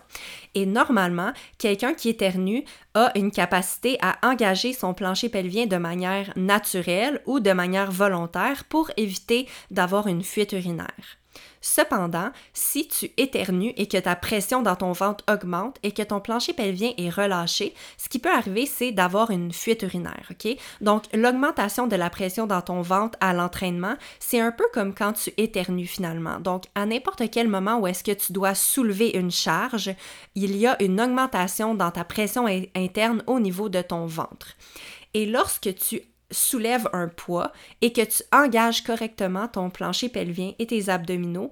Et 0.55 0.65
normalement, 0.65 1.33
quelqu'un 1.57 1.93
qui 1.93 2.09
éternue 2.09 2.63
a 2.93 3.11
une 3.15 3.31
capacité 3.31 3.97
à 4.01 4.17
engager 4.23 4.73
son 4.73 4.93
plancher 4.93 5.29
pelvien 5.29 5.67
de 5.67 5.77
manière 5.77 6.31
naturelle 6.35 7.21
ou 7.25 7.39
de 7.39 7.51
manière 7.51 7.91
volontaire 7.91 8.63
pour 8.63 8.89
éviter 8.97 9.47
d'avoir 9.69 10.07
une 10.07 10.23
fuite 10.23 10.53
urinaire. 10.53 11.17
Cependant, 11.61 12.29
si 12.53 12.87
tu 12.87 13.09
éternues 13.17 13.73
et 13.75 13.87
que 13.87 13.97
ta 13.97 14.15
pression 14.15 14.61
dans 14.61 14.75
ton 14.75 14.91
ventre 14.91 15.23
augmente 15.27 15.77
et 15.81 15.91
que 15.91 16.03
ton 16.03 16.19
plancher 16.19 16.53
pelvien 16.53 16.91
est 16.97 17.09
relâché, 17.09 17.73
ce 17.97 18.07
qui 18.07 18.19
peut 18.19 18.31
arriver, 18.31 18.67
c'est 18.67 18.91
d'avoir 18.91 19.31
une 19.31 19.51
fuite 19.51 19.81
urinaire? 19.81 20.31
Donc, 20.81 21.05
l'augmentation 21.11 21.87
de 21.87 21.95
la 21.95 22.11
pression 22.11 22.45
dans 22.45 22.61
ton 22.61 22.83
ventre 22.83 23.17
à 23.19 23.33
l'entraînement, 23.33 23.95
c'est 24.19 24.39
un 24.39 24.51
peu 24.51 24.65
comme 24.73 24.93
quand 24.93 25.13
tu 25.13 25.33
éternues 25.37 25.87
finalement. 25.87 26.39
Donc, 26.39 26.65
à 26.75 26.85
n'importe 26.85 27.23
quel 27.31 27.47
moment 27.47 27.79
où 27.79 27.87
est-ce 27.87 28.03
que 28.03 28.11
tu 28.11 28.31
dois 28.31 28.53
soulever 28.53 29.17
une 29.17 29.31
charge, 29.31 29.89
il 30.45 30.55
y 30.55 30.67
a 30.67 30.81
une 30.81 31.01
augmentation 31.01 31.75
dans 31.75 31.91
ta 31.91 32.03
pression 32.03 32.45
interne 32.75 33.23
au 33.27 33.39
niveau 33.39 33.69
de 33.69 33.81
ton 33.81 34.05
ventre. 34.05 34.55
Et 35.13 35.25
lorsque 35.25 35.73
tu 35.75 36.01
soulèves 36.31 36.89
un 36.93 37.07
poids 37.07 37.51
et 37.81 37.93
que 37.93 38.01
tu 38.01 38.23
engages 38.31 38.83
correctement 38.83 39.47
ton 39.47 39.69
plancher 39.69 40.09
pelvien 40.09 40.53
et 40.59 40.67
tes 40.67 40.89
abdominaux, 40.89 41.51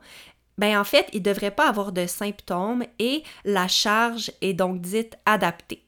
ben 0.58 0.80
en 0.80 0.84
fait, 0.84 1.08
il 1.14 1.20
ne 1.20 1.26
devrait 1.26 1.52
pas 1.52 1.68
avoir 1.68 1.92
de 1.92 2.06
symptômes 2.06 2.86
et 3.00 3.24
la 3.44 3.68
charge 3.68 4.32
est 4.42 4.54
donc 4.54 4.82
dite 4.82 5.16
adaptée. 5.26 5.84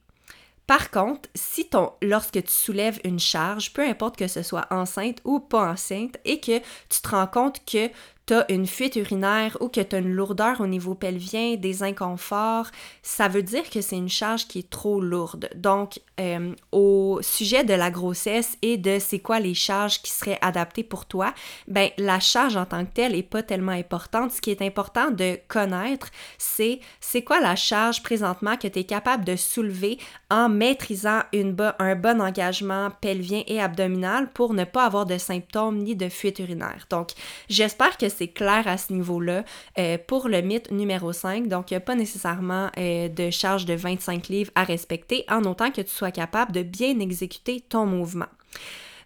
Par 0.68 0.90
contre, 0.90 1.30
si 1.36 1.70
ton, 1.70 1.92
lorsque 2.02 2.44
tu 2.44 2.52
soulèves 2.52 3.00
une 3.04 3.20
charge, 3.20 3.72
peu 3.72 3.84
importe 3.84 4.18
que 4.18 4.28
ce 4.28 4.42
soit 4.42 4.66
enceinte 4.72 5.20
ou 5.24 5.40
pas 5.40 5.72
enceinte, 5.72 6.18
et 6.26 6.40
que 6.40 6.58
tu 6.90 7.02
te 7.04 7.10
rends 7.10 7.28
compte 7.28 7.64
que 7.66 7.90
tu 8.26 8.34
as 8.34 8.52
une 8.52 8.66
fuite 8.66 8.96
urinaire 8.96 9.58
ou 9.60 9.70
que 9.70 9.82
tu 9.82 9.96
as 9.96 10.00
une 10.00 10.14
lourdeur 10.14 10.62
au 10.62 10.68
niveau 10.68 10.96
pelvien, 10.96 11.56
des 11.56 11.84
inconforts, 11.84 12.68
ça 13.04 13.28
veut 13.28 13.44
dire 13.44 13.70
que 13.70 13.82
c'est 13.82 13.98
une 13.98 14.10
charge 14.10 14.48
qui 14.48 14.60
est 14.60 14.70
trop 14.70 15.00
lourde. 15.00 15.50
Donc, 15.56 16.00
euh, 16.20 16.54
au 16.72 17.20
sujet 17.22 17.64
de 17.64 17.74
la 17.74 17.92
grossesse 17.92 18.58
et 18.62 18.78
de 18.78 18.98
c'est 19.00 19.20
quoi 19.20 19.40
les 19.40 19.54
charges 19.54 20.02
qui 20.02 20.12
seraient 20.12 20.40
adaptées 20.42 20.84
pour 20.84 21.06
toi, 21.06 21.34
ben 21.68 21.90
la 21.98 22.20
charge 22.20 22.56
en 22.58 22.66
tant 22.66 22.86
que 22.86 22.92
telle 22.94 23.16
est 23.16 23.24
pas 23.24 23.44
tellement 23.44 23.72
importante. 23.74 24.32
Ce 24.32 24.42
qui 24.42 24.52
est 24.52 24.62
important 24.62 25.12
de 25.12 25.38
connaître, 25.48 26.10
c'est 26.38 26.80
c'est 27.00 27.24
quoi 27.24 27.40
la 27.42 27.56
charge 27.56 28.02
présentement 28.02 28.58
que 28.58 28.68
tu 28.68 28.80
es 28.80 28.84
capable 28.86 29.26
de 29.26 29.36
soulever 29.36 30.00
en 30.30 30.50
maîtrisant 30.50 31.22
une 31.34 31.56
un 31.80 31.96
bon 31.96 32.22
engagement 32.22 32.92
pelvien 33.02 33.44
et 33.48 33.62
abdominal 33.62 34.30
pour 34.32 34.54
ne 34.54 34.64
pas 34.64 34.86
avoir 34.86 35.06
de 35.06 35.18
symptômes 35.18 35.78
ni 35.78 35.96
de 35.96 36.10
fuite 36.10 36.40
urinaire. 36.40 36.88
Donc, 36.90 37.12
j'espère 37.50 37.98
que 37.98 38.10
c'est 38.16 38.28
clair 38.28 38.68
à 38.68 38.78
ce 38.78 38.94
niveau-là 38.94 39.44
euh, 39.78 39.98
pour 40.08 40.28
le 40.28 40.42
mythe 40.42 40.72
numéro 40.72 41.14
5. 41.14 41.48
Donc, 41.48 41.72
il 41.72 41.74
n'y 41.74 41.78
a 41.78 41.82
pas 41.82 41.96
nécessairement 41.96 42.70
euh, 42.78 43.10
de 43.10 43.30
charge 43.30 43.66
de 43.66 43.74
25 43.74 44.28
livres 44.28 44.52
à 44.56 44.64
respecter 44.64 45.26
en 45.30 45.44
autant 45.44 45.72
que 45.72 45.82
tu 45.82 45.92
sois 45.92 46.12
capable 46.12 46.52
de 46.52 46.64
bien 46.64 47.00
exécuter 47.00 47.62
ton 47.62 47.86
mouvement. 47.86 48.28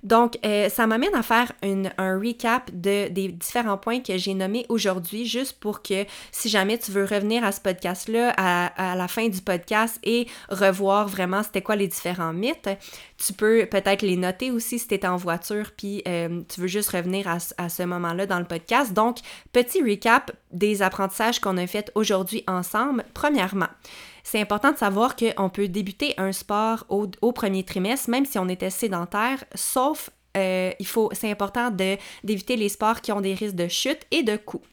Donc, 0.03 0.37
euh, 0.45 0.69
ça 0.69 0.87
m'amène 0.87 1.13
à 1.13 1.23
faire 1.23 1.51
un 1.61 2.19
recap 2.19 2.71
de, 2.73 3.09
des 3.09 3.29
différents 3.29 3.77
points 3.77 3.99
que 3.99 4.17
j'ai 4.17 4.33
nommés 4.33 4.65
aujourd'hui, 4.69 5.25
juste 5.25 5.59
pour 5.59 5.81
que 5.81 6.05
si 6.31 6.47
jamais 6.49 6.77
tu 6.77 6.91
veux 6.91 7.03
revenir 7.03 7.43
à 7.43 7.51
ce 7.51 7.59
podcast-là 7.59 8.33
à, 8.37 8.95
la 8.95 9.07
fin 9.07 9.27
du 9.27 9.41
podcast 9.41 9.99
et 10.03 10.27
revoir 10.49 11.07
vraiment 11.07 11.43
c'était 11.43 11.61
quoi 11.61 11.75
les 11.75 11.87
différents 11.87 12.33
mythes, 12.33 12.69
tu 13.17 13.33
peux 13.33 13.65
peut-être 13.65 14.01
les 14.01 14.15
noter 14.15 14.51
aussi 14.51 14.79
si 14.79 14.87
tu 14.87 14.95
es 14.95 15.05
en 15.05 15.17
voiture 15.17 15.71
puis 15.75 16.01
euh, 16.07 16.41
tu 16.47 16.61
veux 16.61 16.67
juste 16.67 16.91
revenir 16.91 17.27
à, 17.27 17.37
à 17.57 17.69
ce 17.69 17.83
moment-là 17.83 18.25
dans 18.25 18.39
le 18.39 18.45
podcast. 18.45 18.93
Donc, 18.93 19.17
petit 19.51 19.81
recap 19.81 20.31
des 20.51 20.81
apprentissages 20.81 21.39
qu'on 21.39 21.57
a 21.57 21.67
fait 21.67 21.91
aujourd'hui 21.95 22.43
ensemble. 22.47 23.03
Premièrement, 23.13 23.67
c'est 24.23 24.39
important 24.39 24.71
de 24.71 24.77
savoir 24.77 25.15
qu'on 25.15 25.49
peut 25.49 25.67
débuter 25.67 26.13
un 26.17 26.31
sport 26.31 26.85
au, 26.89 27.31
premier 27.31 27.63
trimestre, 27.63 28.09
même 28.09 28.25
si 28.25 28.37
on 28.39 28.49
était 28.49 28.69
sédentaire, 28.69 29.43
sauf 29.55 30.09
euh, 30.37 30.71
il 30.79 30.87
faut, 30.87 31.09
c'est 31.13 31.31
important 31.31 31.71
d'éviter 31.71 32.55
les 32.55 32.69
sports 32.69 33.01
qui 33.01 33.11
ont 33.11 33.21
des 33.21 33.33
risques 33.33 33.55
de 33.55 33.67
chute 33.67 34.05
et 34.11 34.23
de 34.23 34.37
coups. 34.37 34.67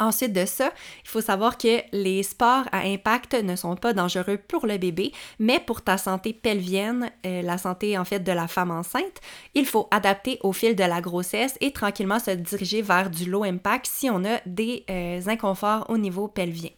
Ensuite 0.00 0.32
de 0.32 0.46
ça, 0.46 0.72
il 1.02 1.08
faut 1.08 1.20
savoir 1.20 1.58
que 1.58 1.80
les 1.92 2.22
sports 2.22 2.66
à 2.70 2.82
impact 2.82 3.34
ne 3.34 3.56
sont 3.56 3.74
pas 3.74 3.92
dangereux 3.92 4.36
pour 4.36 4.64
le 4.64 4.78
bébé, 4.78 5.12
mais 5.40 5.58
pour 5.58 5.82
ta 5.82 5.98
santé 5.98 6.32
pelvienne, 6.32 7.10
euh, 7.26 7.42
la 7.42 7.58
santé 7.58 7.98
en 7.98 8.04
fait 8.04 8.20
de 8.20 8.30
la 8.30 8.46
femme 8.46 8.70
enceinte, 8.70 9.20
il 9.54 9.66
faut 9.66 9.88
adapter 9.90 10.38
au 10.44 10.52
fil 10.52 10.76
de 10.76 10.84
la 10.84 11.00
grossesse 11.00 11.56
et 11.60 11.72
tranquillement 11.72 12.20
se 12.20 12.30
diriger 12.30 12.80
vers 12.80 13.10
du 13.10 13.28
low 13.28 13.42
impact 13.42 13.86
si 13.86 14.08
on 14.08 14.24
a 14.24 14.38
des 14.46 14.84
euh, 14.88 15.20
inconforts 15.26 15.86
au 15.88 15.98
niveau 15.98 16.28
pelvien. 16.28 16.70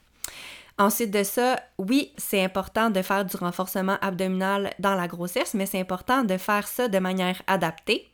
Ensuite 0.81 1.11
de 1.11 1.25
ça, 1.25 1.61
oui, 1.77 2.11
c'est 2.17 2.43
important 2.43 2.89
de 2.89 3.03
faire 3.03 3.27
du 3.27 3.37
renforcement 3.37 3.99
abdominal 4.01 4.73
dans 4.79 4.95
la 4.95 5.09
grossesse, 5.09 5.53
mais 5.53 5.67
c'est 5.67 5.79
important 5.79 6.25
de 6.25 6.39
faire 6.39 6.67
ça 6.67 6.89
de 6.89 6.99
manière 6.99 7.43
adaptée. 7.47 8.09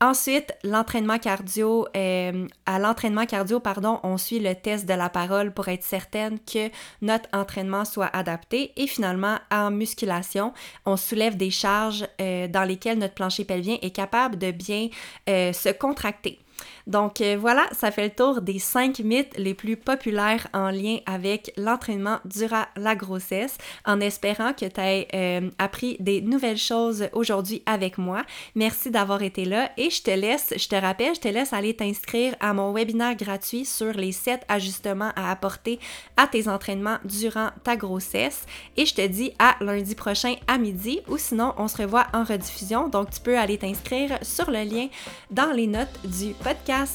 Ensuite, 0.00 0.54
l'entraînement 0.64 1.18
cardio, 1.18 1.86
euh, 1.94 2.46
à 2.64 2.78
l'entraînement 2.78 3.26
cardio, 3.26 3.60
pardon, 3.60 4.00
on 4.02 4.16
suit 4.16 4.40
le 4.40 4.54
test 4.54 4.88
de 4.88 4.94
la 4.94 5.10
parole 5.10 5.52
pour 5.52 5.68
être 5.68 5.84
certaine 5.84 6.38
que 6.40 6.70
notre 7.02 7.28
entraînement 7.34 7.84
soit 7.84 8.08
adapté. 8.16 8.72
Et 8.78 8.86
finalement, 8.86 9.36
en 9.52 9.70
musculation, 9.70 10.54
on 10.86 10.96
soulève 10.96 11.36
des 11.36 11.50
charges 11.50 12.06
euh, 12.18 12.48
dans 12.48 12.64
lesquelles 12.64 12.96
notre 12.96 13.12
plancher 13.12 13.44
pelvien 13.44 13.76
est 13.82 13.94
capable 13.94 14.38
de 14.38 14.52
bien 14.52 14.88
euh, 15.28 15.52
se 15.52 15.68
contracter. 15.68 16.38
Donc 16.86 17.20
euh, 17.20 17.36
voilà, 17.38 17.66
ça 17.72 17.90
fait 17.90 18.04
le 18.04 18.10
tour 18.10 18.40
des 18.42 18.58
cinq 18.58 19.00
mythes 19.00 19.36
les 19.36 19.54
plus 19.54 19.76
populaires 19.76 20.46
en 20.52 20.70
lien 20.70 20.98
avec 21.06 21.52
l'entraînement 21.56 22.18
durant 22.24 22.64
la 22.76 22.94
grossesse, 22.94 23.56
en 23.86 24.00
espérant 24.00 24.52
que 24.52 24.66
tu 24.66 24.80
aies 24.80 25.08
euh, 25.14 25.50
appris 25.58 25.96
des 26.00 26.20
nouvelles 26.20 26.56
choses 26.56 27.08
aujourd'hui 27.12 27.62
avec 27.66 27.98
moi. 27.98 28.22
Merci 28.54 28.90
d'avoir 28.90 29.22
été 29.22 29.44
là 29.44 29.70
et 29.76 29.90
je 29.90 30.02
te 30.02 30.10
laisse, 30.10 30.52
je 30.56 30.68
te 30.68 30.76
rappelle, 30.76 31.14
je 31.14 31.20
te 31.20 31.28
laisse 31.28 31.52
aller 31.52 31.74
t'inscrire 31.74 32.34
à 32.40 32.52
mon 32.52 32.72
webinaire 32.72 33.14
gratuit 33.14 33.64
sur 33.64 33.92
les 33.92 34.12
sept 34.12 34.42
ajustements 34.48 35.12
à 35.16 35.30
apporter 35.30 35.78
à 36.16 36.26
tes 36.26 36.48
entraînements 36.48 36.98
durant 37.04 37.50
ta 37.64 37.76
grossesse 37.76 38.46
et 38.76 38.86
je 38.86 38.94
te 38.94 39.06
dis 39.06 39.32
à 39.38 39.56
lundi 39.60 39.94
prochain 39.94 40.34
à 40.46 40.58
midi 40.58 41.00
ou 41.08 41.18
sinon 41.18 41.54
on 41.56 41.68
se 41.68 41.82
revoit 41.82 42.06
en 42.12 42.24
rediffusion. 42.24 42.88
Donc 42.88 43.10
tu 43.10 43.20
peux 43.20 43.38
aller 43.38 43.58
t'inscrire 43.58 44.18
sur 44.22 44.50
le 44.50 44.64
lien 44.64 44.88
dans 45.30 45.52
les 45.52 45.66
notes 45.66 46.00
du 46.04 46.34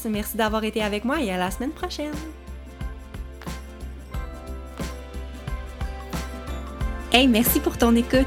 Merci 0.08 0.36
d'avoir 0.36 0.64
été 0.64 0.82
avec 0.82 1.04
moi 1.04 1.20
et 1.20 1.30
à 1.30 1.36
la 1.36 1.50
semaine 1.50 1.70
prochaine. 1.70 2.14
Hey, 7.12 7.28
merci 7.28 7.60
pour 7.60 7.76
ton 7.76 7.94
écoute. 7.94 8.26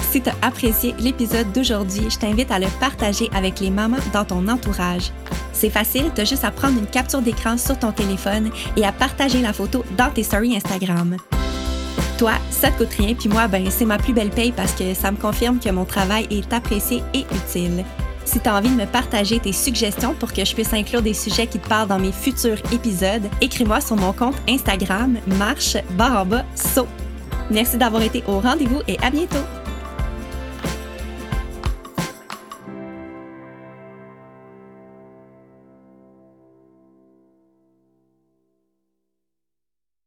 Si 0.00 0.20
tu 0.20 0.28
as 0.28 0.34
apprécié 0.42 0.94
l'épisode 1.00 1.50
d'aujourd'hui, 1.52 2.08
je 2.08 2.18
t'invite 2.18 2.50
à 2.50 2.58
le 2.58 2.68
partager 2.78 3.28
avec 3.34 3.60
les 3.60 3.70
mamans 3.70 3.96
dans 4.12 4.24
ton 4.24 4.46
entourage. 4.48 5.10
C'est 5.52 5.70
facile, 5.70 6.10
tu 6.14 6.20
as 6.20 6.24
juste 6.24 6.44
à 6.44 6.50
prendre 6.50 6.78
une 6.78 6.86
capture 6.86 7.22
d'écran 7.22 7.58
sur 7.58 7.78
ton 7.78 7.92
téléphone 7.92 8.50
et 8.76 8.84
à 8.84 8.92
partager 8.92 9.40
la 9.40 9.52
photo 9.52 9.84
dans 9.96 10.10
tes 10.10 10.22
stories 10.22 10.56
Instagram. 10.56 11.16
Toi, 12.18 12.32
ça 12.50 12.70
te 12.70 12.78
coûte 12.78 12.94
rien, 12.94 13.14
puis 13.14 13.28
moi, 13.28 13.48
ben, 13.48 13.68
c'est 13.70 13.84
ma 13.84 13.98
plus 13.98 14.12
belle 14.12 14.30
paye 14.30 14.52
parce 14.52 14.72
que 14.72 14.94
ça 14.94 15.10
me 15.10 15.16
confirme 15.16 15.58
que 15.58 15.70
mon 15.70 15.84
travail 15.84 16.28
est 16.30 16.52
apprécié 16.52 17.02
et 17.12 17.24
utile. 17.34 17.84
Si 18.24 18.40
tu 18.40 18.48
as 18.48 18.56
envie 18.56 18.70
de 18.70 18.74
me 18.74 18.86
partager 18.86 19.38
tes 19.38 19.52
suggestions 19.52 20.14
pour 20.14 20.32
que 20.32 20.44
je 20.44 20.54
puisse 20.54 20.72
inclure 20.72 21.02
des 21.02 21.14
sujets 21.14 21.46
qui 21.46 21.58
te 21.58 21.68
parlent 21.68 21.88
dans 21.88 21.98
mes 21.98 22.12
futurs 22.12 22.58
épisodes, 22.72 23.28
écris-moi 23.40 23.80
sur 23.80 23.96
mon 23.96 24.12
compte 24.12 24.36
Instagram 24.48 25.18
marche 25.38 25.76
barre 25.90 26.22
en 26.22 26.26
bas 26.26 26.44
saut. 26.54 26.88
Merci 27.50 27.76
d'avoir 27.76 28.02
été 28.02 28.24
au 28.26 28.40
rendez-vous 28.40 28.80
et 28.88 28.98
à 29.02 29.10
bientôt! 29.10 29.63